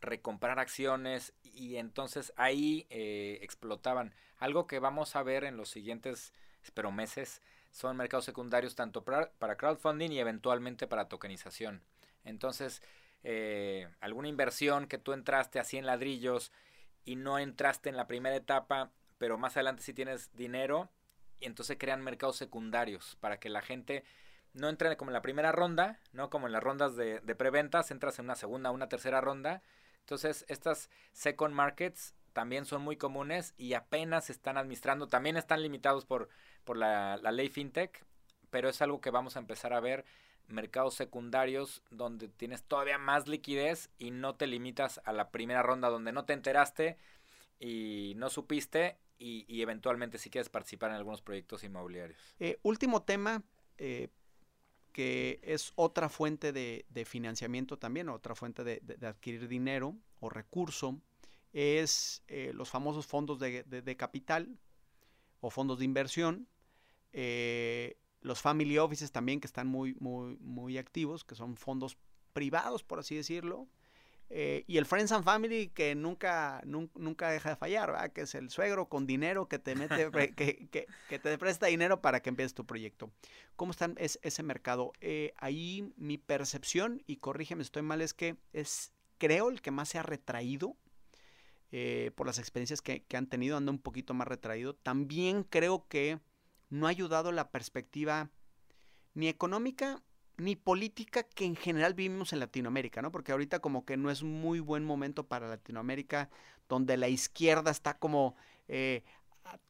[0.00, 4.14] recomprar acciones y entonces ahí eh, explotaban.
[4.38, 6.32] Algo que vamos a ver en los siguientes,
[6.62, 11.82] espero, meses, son mercados secundarios tanto para, crowdfunding y eventualmente para tokenización.
[12.24, 12.82] Entonces,
[13.24, 16.52] eh, alguna inversión que tú entraste así en ladrillos
[17.04, 20.90] y no entraste en la primera etapa, pero más adelante si tienes dinero,
[21.40, 24.04] y entonces crean mercados secundarios para que la gente
[24.52, 26.30] no entre como en la primera ronda, ¿no?
[26.30, 29.62] Como en las rondas de, preventas, entras en una segunda, una tercera ronda.
[30.00, 35.08] Entonces, estas second markets también son muy comunes y apenas están administrando.
[35.08, 36.28] También están limitados por,
[36.64, 38.04] por la ley FinTech,
[38.50, 40.04] pero es algo que vamos a empezar a ver
[40.48, 45.88] mercados secundarios donde tienes todavía más liquidez y no te limitas a la primera ronda
[45.88, 46.96] donde no te enteraste
[47.58, 52.18] y no supiste y, eventualmente si quieres participar en algunos proyectos inmobiliarios.
[52.38, 53.42] Eh, último tema,
[53.78, 54.08] eh,
[54.92, 61.00] que es otra fuente de, financiamiento también, otra fuente de, adquirir dinero o recurso,
[61.52, 64.58] es eh, los famosos fondos de, capital
[65.40, 66.48] o fondos de inversión,
[68.20, 71.96] los family offices también que están muy, muy, muy activos, que son fondos
[72.32, 73.68] privados, por así decirlo,
[74.30, 78.12] eh, y el Friends and Family que nunca, nunca, deja de fallar, ¿verdad?
[78.12, 80.68] Que es el suegro con dinero que te mete, que,
[81.08, 83.10] que, te presta dinero para que empieces tu proyecto.
[83.56, 84.92] ¿Cómo está es, ese mercado?
[85.36, 89.88] ahí mi percepción, y corrígeme si estoy mal, es que es, creo, el que más
[89.88, 90.76] se ha retraído
[91.76, 94.76] eh, por las experiencias que, han tenido, anda un poquito más retraído.
[94.76, 96.20] También creo que
[96.70, 98.30] no ha ayudado la perspectiva
[99.12, 100.00] ni económica
[100.36, 103.12] ni política que en general vivimos en Latinoamérica, ¿no?
[103.12, 106.28] Porque ahorita como que no es muy buen momento para Latinoamérica,
[106.68, 108.34] donde la izquierda está como
[108.68, 109.04] eh,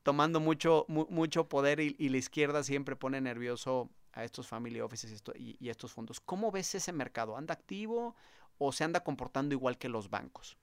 [0.02, 5.56] tomando mucho, mucho poder y, la izquierda siempre pone nervioso a estos family offices y,
[5.58, 6.20] y, estos fondos.
[6.20, 7.36] ¿Cómo ves ese mercado?
[7.36, 8.14] ¿Anda activo
[8.58, 10.56] o se anda comportando igual que los bancos?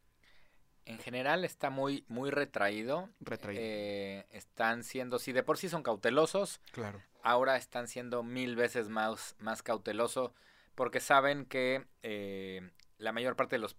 [0.85, 3.09] En general está muy, muy retraído.
[3.19, 3.61] Retraído.
[3.63, 7.01] Eh, están siendo, si de por sí son cautelosos, claro.
[7.23, 10.31] ahora están siendo mil veces más, más cautelosos
[10.75, 13.75] porque saben que eh, la mayor parte de los,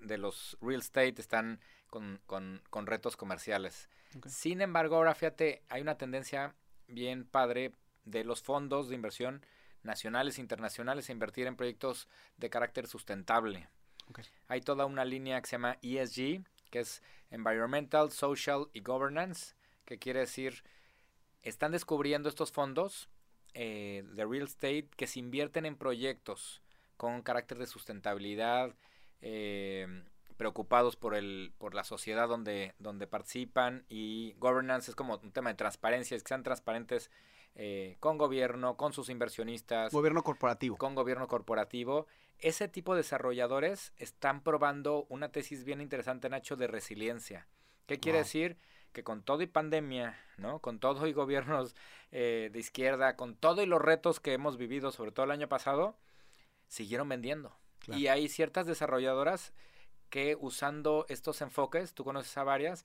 [0.00, 3.88] de los real estate están con, con, retos comerciales.
[4.26, 6.54] Sin embargo, ahora fíjate, hay una tendencia
[6.86, 7.72] bien padre
[8.04, 9.44] de los fondos de inversión
[9.82, 13.68] nacionales e internacionales a invertir en proyectos de carácter sustentable.
[14.48, 19.54] Hay toda una línea que se llama ESG, que es Environmental, Social y Governance,
[19.84, 20.62] que quiere decir,
[21.42, 23.08] están descubriendo estos fondos
[23.54, 26.62] eh, de real estate que se invierten en proyectos
[26.96, 28.74] con carácter de sustentabilidad,
[29.20, 30.04] eh,
[30.36, 35.50] preocupados por el por la sociedad donde donde participan y governance es como un tema
[35.50, 37.10] de transparencia es que sean transparentes
[37.56, 39.92] eh, con gobierno con sus inversionistas.
[39.92, 40.76] Gobierno corporativo.
[40.76, 42.06] Con gobierno corporativo
[42.40, 47.46] ese tipo de desarrolladores están probando una tesis bien interesante, Nacho, de resiliencia.
[47.86, 48.58] ¿Qué quiere decir?
[48.92, 50.60] Que con todo y pandemia, ¿no?
[50.60, 51.74] Con todo y gobiernos
[52.12, 55.48] eh, de izquierda, con todo y los retos que hemos vivido, sobre todo el año
[55.48, 55.96] pasado,
[56.66, 57.56] siguieron vendiendo.
[57.86, 59.54] Y hay ciertas desarrolladoras
[60.10, 62.84] que usando estos enfoques, tú conoces a varias,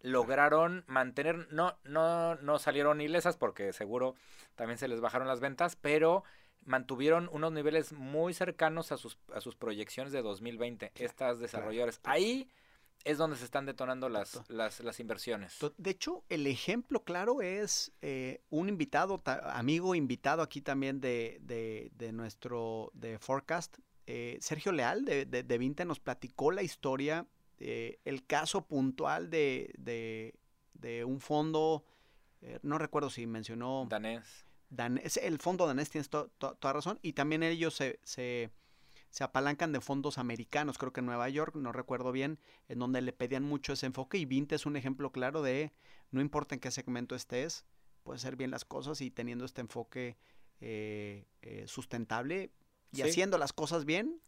[0.00, 4.14] lograron mantener, no, no, no salieron ilesas porque seguro
[4.54, 6.24] también se les bajaron las ventas, pero
[6.64, 12.00] mantuvieron unos niveles muy cercanos a sus, a sus proyecciones de 2020, estas desarrolladoras.
[12.04, 12.48] Ahí
[13.04, 15.58] es donde se están detonando las, las, las, inversiones.
[15.76, 21.90] De hecho, el ejemplo claro es eh, un invitado, amigo invitado aquí también de, de,
[21.96, 27.26] de nuestro de Forecast, eh, Sergio Leal de, de, de, Vinte nos platicó la historia,
[27.58, 31.84] eh, el caso puntual de, de, un fondo,
[32.62, 33.86] no recuerdo si mencionó...
[33.88, 34.46] Danés
[35.22, 38.50] el fondo danés tienes toda razón, y también ellos se, se,
[39.20, 43.12] apalancan de fondos americanos, creo que en Nueva York, no recuerdo bien, en donde le
[43.12, 45.72] pedían mucho ese enfoque, y Vinte es un ejemplo claro de,
[46.10, 47.64] no importa en qué segmento estés,
[48.02, 50.16] puedes hacer bien las cosas y teniendo este enfoque
[50.60, 52.50] eh, eh, sustentable
[52.92, 54.20] y haciendo las cosas bien,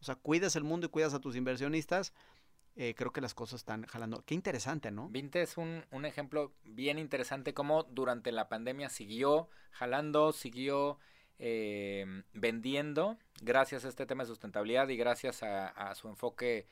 [0.00, 2.12] o sea, cuidas el mundo y cuidas a tus inversionistas,
[2.76, 4.24] eh, creo que las cosas están jalando.
[4.26, 5.08] Qué interesante, ¿no?
[5.08, 10.98] Vinte es un, un ejemplo bien interesante cómo durante la pandemia siguió jalando, siguió
[11.38, 16.66] eh, vendiendo gracias a este tema de sustentabilidad y gracias a, su enfoque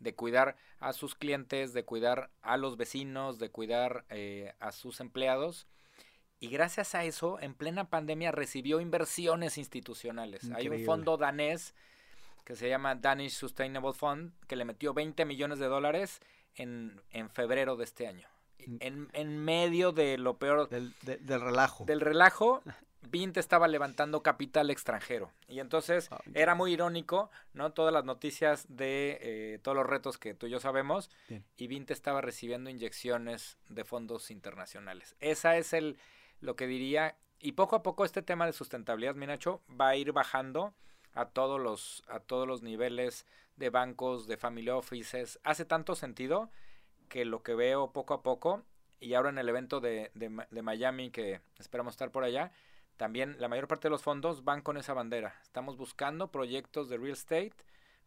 [0.00, 5.00] de cuidar a sus clientes, de cuidar a los vecinos, de cuidar eh, a sus
[5.00, 5.66] empleados.
[6.40, 10.50] Y gracias a eso, en plena pandemia recibió inversiones institucionales.
[10.52, 11.74] Hay un fondo danés
[12.48, 16.18] que se llama Danish Sustainable Fund, que le metió 20 millones de dólares
[16.54, 18.26] en, en febrero de este año.
[18.66, 18.76] Mm.
[18.80, 20.66] En, en medio de lo peor...
[20.70, 21.84] Del, del relajo.
[21.84, 22.62] Del relajo,
[23.02, 25.30] Vint estaba levantando capital extranjero.
[25.46, 27.72] Y entonces ah, era muy irónico, ¿no?
[27.72, 31.10] Todas las noticias de eh, todos los retos que tú y yo sabemos.
[31.58, 35.16] Y Vint estaba recibiendo inyecciones de fondos internacionales.
[35.20, 35.98] Esa es el,
[36.40, 37.18] lo que diría.
[37.40, 40.72] Y poco a poco este tema de sustentabilidad, Minacho, va a ir bajando
[41.18, 45.40] a todos los, a todos los niveles de bancos, de family offices.
[45.42, 46.48] Hace tanto sentido
[47.08, 48.62] que lo que veo poco a poco,
[49.00, 52.52] y ahora en el evento de, de, Miami, que esperamos estar por allá,
[52.96, 55.34] también la mayor parte de los fondos van con esa bandera.
[55.42, 57.54] Estamos buscando proyectos de real estate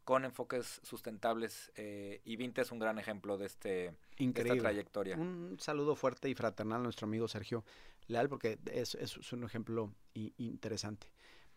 [0.05, 5.17] con enfoques sustentables eh, y Vinte es un gran ejemplo de, este, esta trayectoria.
[5.17, 7.65] Un saludo fuerte y fraternal a nuestro amigo Sergio
[8.07, 11.07] Leal porque es, es, un ejemplo interesante.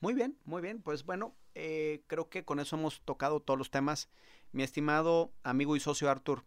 [0.05, 0.83] Muy bien, muy bien.
[0.83, 4.11] Pues bueno, eh, creo que con eso hemos tocado todos los temas.
[4.53, 6.45] Mi estimado amigo y socio Arthur,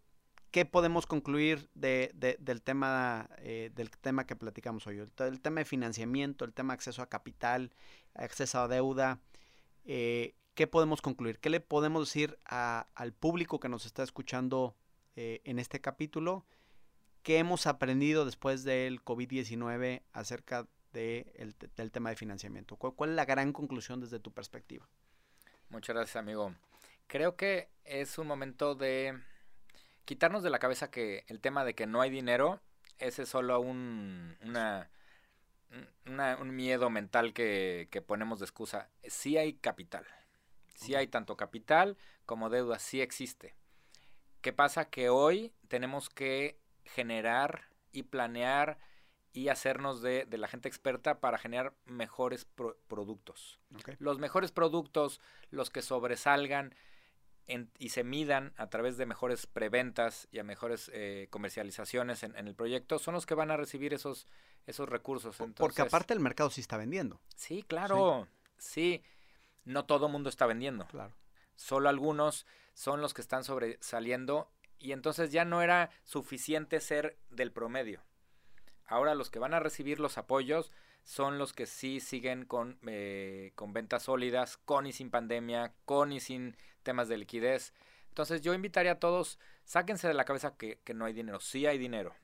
[0.52, 4.98] ¿qué podemos concluir de, del, tema, eh, del tema que platicamos hoy?
[4.98, 7.72] El, tema de financiamiento, el tema de acceso a capital,
[8.14, 9.18] acceso a deuda.
[9.84, 11.40] Eh, ¿Qué podemos concluir?
[11.40, 14.76] ¿Qué le podemos decir al público que nos está escuchando
[15.16, 16.46] en este capítulo.
[17.24, 22.76] ¿Qué hemos aprendido después del COVID-19 acerca de del tema de financiamiento?
[22.76, 24.88] ¿Cuál, ¿Cuál es la gran conclusión desde tu perspectiva?
[25.70, 26.54] Muchas gracias, amigo.
[27.06, 29.18] Creo que es un momento de
[30.04, 32.60] quitarnos de la cabeza que el tema de que no hay dinero,
[32.98, 34.90] ese es solo un, una,
[36.40, 38.88] un miedo mental que, que, ponemos de excusa.
[39.04, 40.06] Sí hay capital.
[40.74, 43.54] Sí hay tanto capital como deuda, sí existe.
[44.40, 44.86] ¿Qué pasa?
[44.86, 48.78] Que hoy tenemos que generar y planear
[49.32, 52.46] y hacernos de, de la gente experta para generar mejores
[52.88, 53.60] productos.
[53.98, 55.20] Los mejores productos,
[55.50, 56.74] los que sobresalgan,
[57.78, 62.54] y se midan a través de mejores preventas y a mejores eh, comercializaciones en, el
[62.54, 64.26] proyecto, son los que van a recibir esos,
[64.66, 65.36] esos recursos.
[65.56, 67.20] Porque aparte el mercado sí está vendiendo.
[67.36, 69.02] Sí, claro, sí.
[69.64, 70.86] No todo mundo está vendiendo.
[70.86, 71.14] Claro.
[71.56, 77.50] Solo algunos son los que están sobresaliendo y entonces ya no era suficiente ser del
[77.50, 78.02] promedio.
[78.88, 80.72] Ahora los que van a recibir los apoyos
[81.04, 86.10] son los que sí siguen con, eh, con ventas sólidas, con y sin pandemia, con
[86.10, 87.72] y sin temas de liquidez.
[88.08, 91.38] Entonces yo invitaría a todos, sáquense de la cabeza que, no hay dinero.
[91.40, 92.14] Sí hay dinero.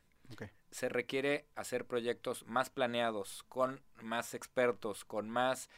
[0.71, 5.71] Se requiere hacer proyectos más planeados, con más expertos, con más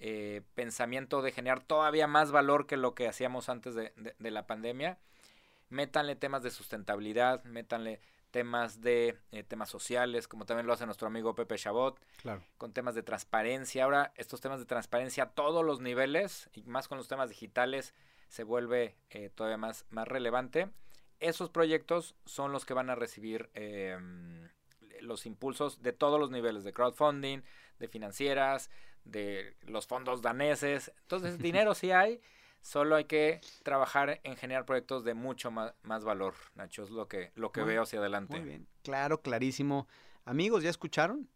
[0.00, 4.46] eh, pensamiento de generar todavía más valor que lo que hacíamos antes de, de la
[4.46, 4.98] pandemia.
[5.70, 8.00] Métanle temas de sustentabilidad, métanle
[8.34, 12.42] temas de eh, temas sociales, como también lo hace nuestro amigo Pepe Chabot, claro.
[12.58, 13.84] con temas de transparencia.
[13.84, 17.94] Ahora, estos temas de transparencia a todos los niveles, y más con los temas digitales,
[18.26, 20.68] se vuelve eh, todavía más, más relevante.
[21.20, 24.48] Esos proyectos son los que van a recibir em,
[25.00, 27.42] los impulsos de todos los niveles, de crowdfunding,
[27.78, 28.68] de financieras,
[29.04, 30.90] de los fondos daneses.
[31.02, 32.20] Entonces, dinero sí hay
[32.64, 37.30] Solo hay que trabajar en generar proyectos de mucho más, valor, Nacho, es lo que,
[37.34, 38.38] lo que veo hacia adelante.
[38.38, 39.86] Muy bien, claro, clarísimo.
[40.24, 41.28] Amigos, ¿ya escucharon?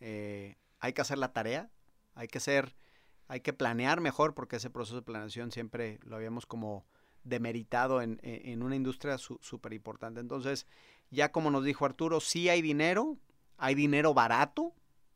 [0.00, 1.70] Eh, hay que hacer la tarea,
[2.14, 2.76] hay que ser,
[3.28, 6.84] hay que planear mejor, porque ese proceso de planeación siempre lo habíamos como
[7.22, 10.20] demeritado en, en una industria súper importante.
[10.20, 10.66] Entonces,
[11.08, 13.16] ya como nos dijo Arturo, sí hay dinero,
[13.56, 14.74] hay dinero barato,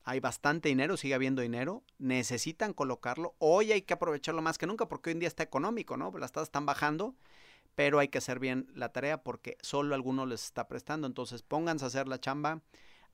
[0.08, 3.34] hay bastante dinero, sigue habiendo dinero, necesitan colocarlo.
[3.36, 6.10] Hoy hay que aprovecharlo más que nunca porque hoy en día está económico, ¿no?
[6.16, 7.14] Las tasas están bajando,
[7.74, 11.06] pero hay que hacer bien la tarea porque solo algunos les está prestando.
[11.06, 12.62] Entonces pónganse a hacer la chamba,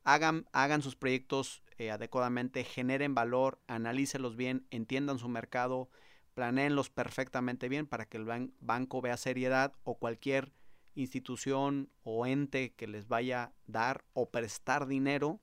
[0.05, 0.47] hagan,
[0.83, 5.89] sus proyectos eh, adecuadamente, generen valor, analícelos bien, entiendan su mercado,
[6.35, 10.53] planeenlos perfectamente bien para que el banco vea seriedad o cualquier
[10.95, 15.41] institución o ente que les vaya a dar o prestar dinero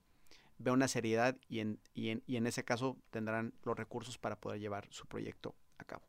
[0.62, 4.36] ve una seriedad y en, y, en, y en ese caso tendrán los recursos para
[4.36, 6.02] poder llevar su proyecto a cabo.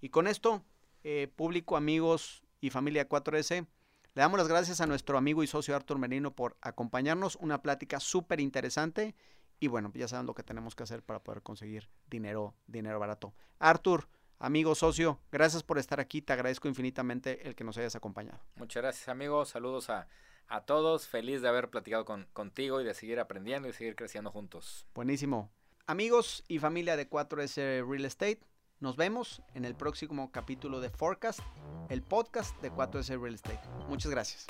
[0.00, 0.64] Y con esto,
[1.04, 3.66] eh, público, amigos y familia 4S,
[4.14, 7.36] le damos las gracias a nuestro amigo y socio Artur Merino por acompañarnos.
[7.36, 9.14] Una plática súper interesante.
[9.58, 13.32] Y bueno, ya saben lo que tenemos que hacer para poder conseguir dinero, dinero barato.
[13.58, 16.20] Artur, amigo, socio, gracias por estar aquí.
[16.20, 18.40] Te agradezco infinitamente el que nos hayas acompañado.
[18.56, 19.44] Muchas gracias, amigo.
[19.44, 20.08] Saludos a,
[20.48, 21.06] a todos.
[21.06, 24.86] Feliz de haber platicado con, contigo y de seguir aprendiendo y seguir creciendo juntos.
[24.94, 25.50] Buenísimo.
[25.86, 28.40] Amigos y familia de 4S Real Estate,
[28.80, 31.40] nos vemos en el próximo capítulo de Forecast,
[31.88, 33.60] el podcast de 4S Real Estate.
[33.88, 34.46] Muchas gracias.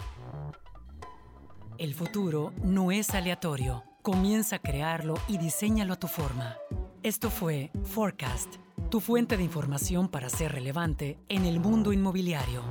[1.78, 3.84] El futuro no es aleatorio.
[4.02, 6.56] Comienza a crearlo y diseñalo a tu forma.
[7.02, 8.56] Esto fue Forecast,
[8.90, 12.62] tu fuente de información para ser relevante en el mundo inmobiliario.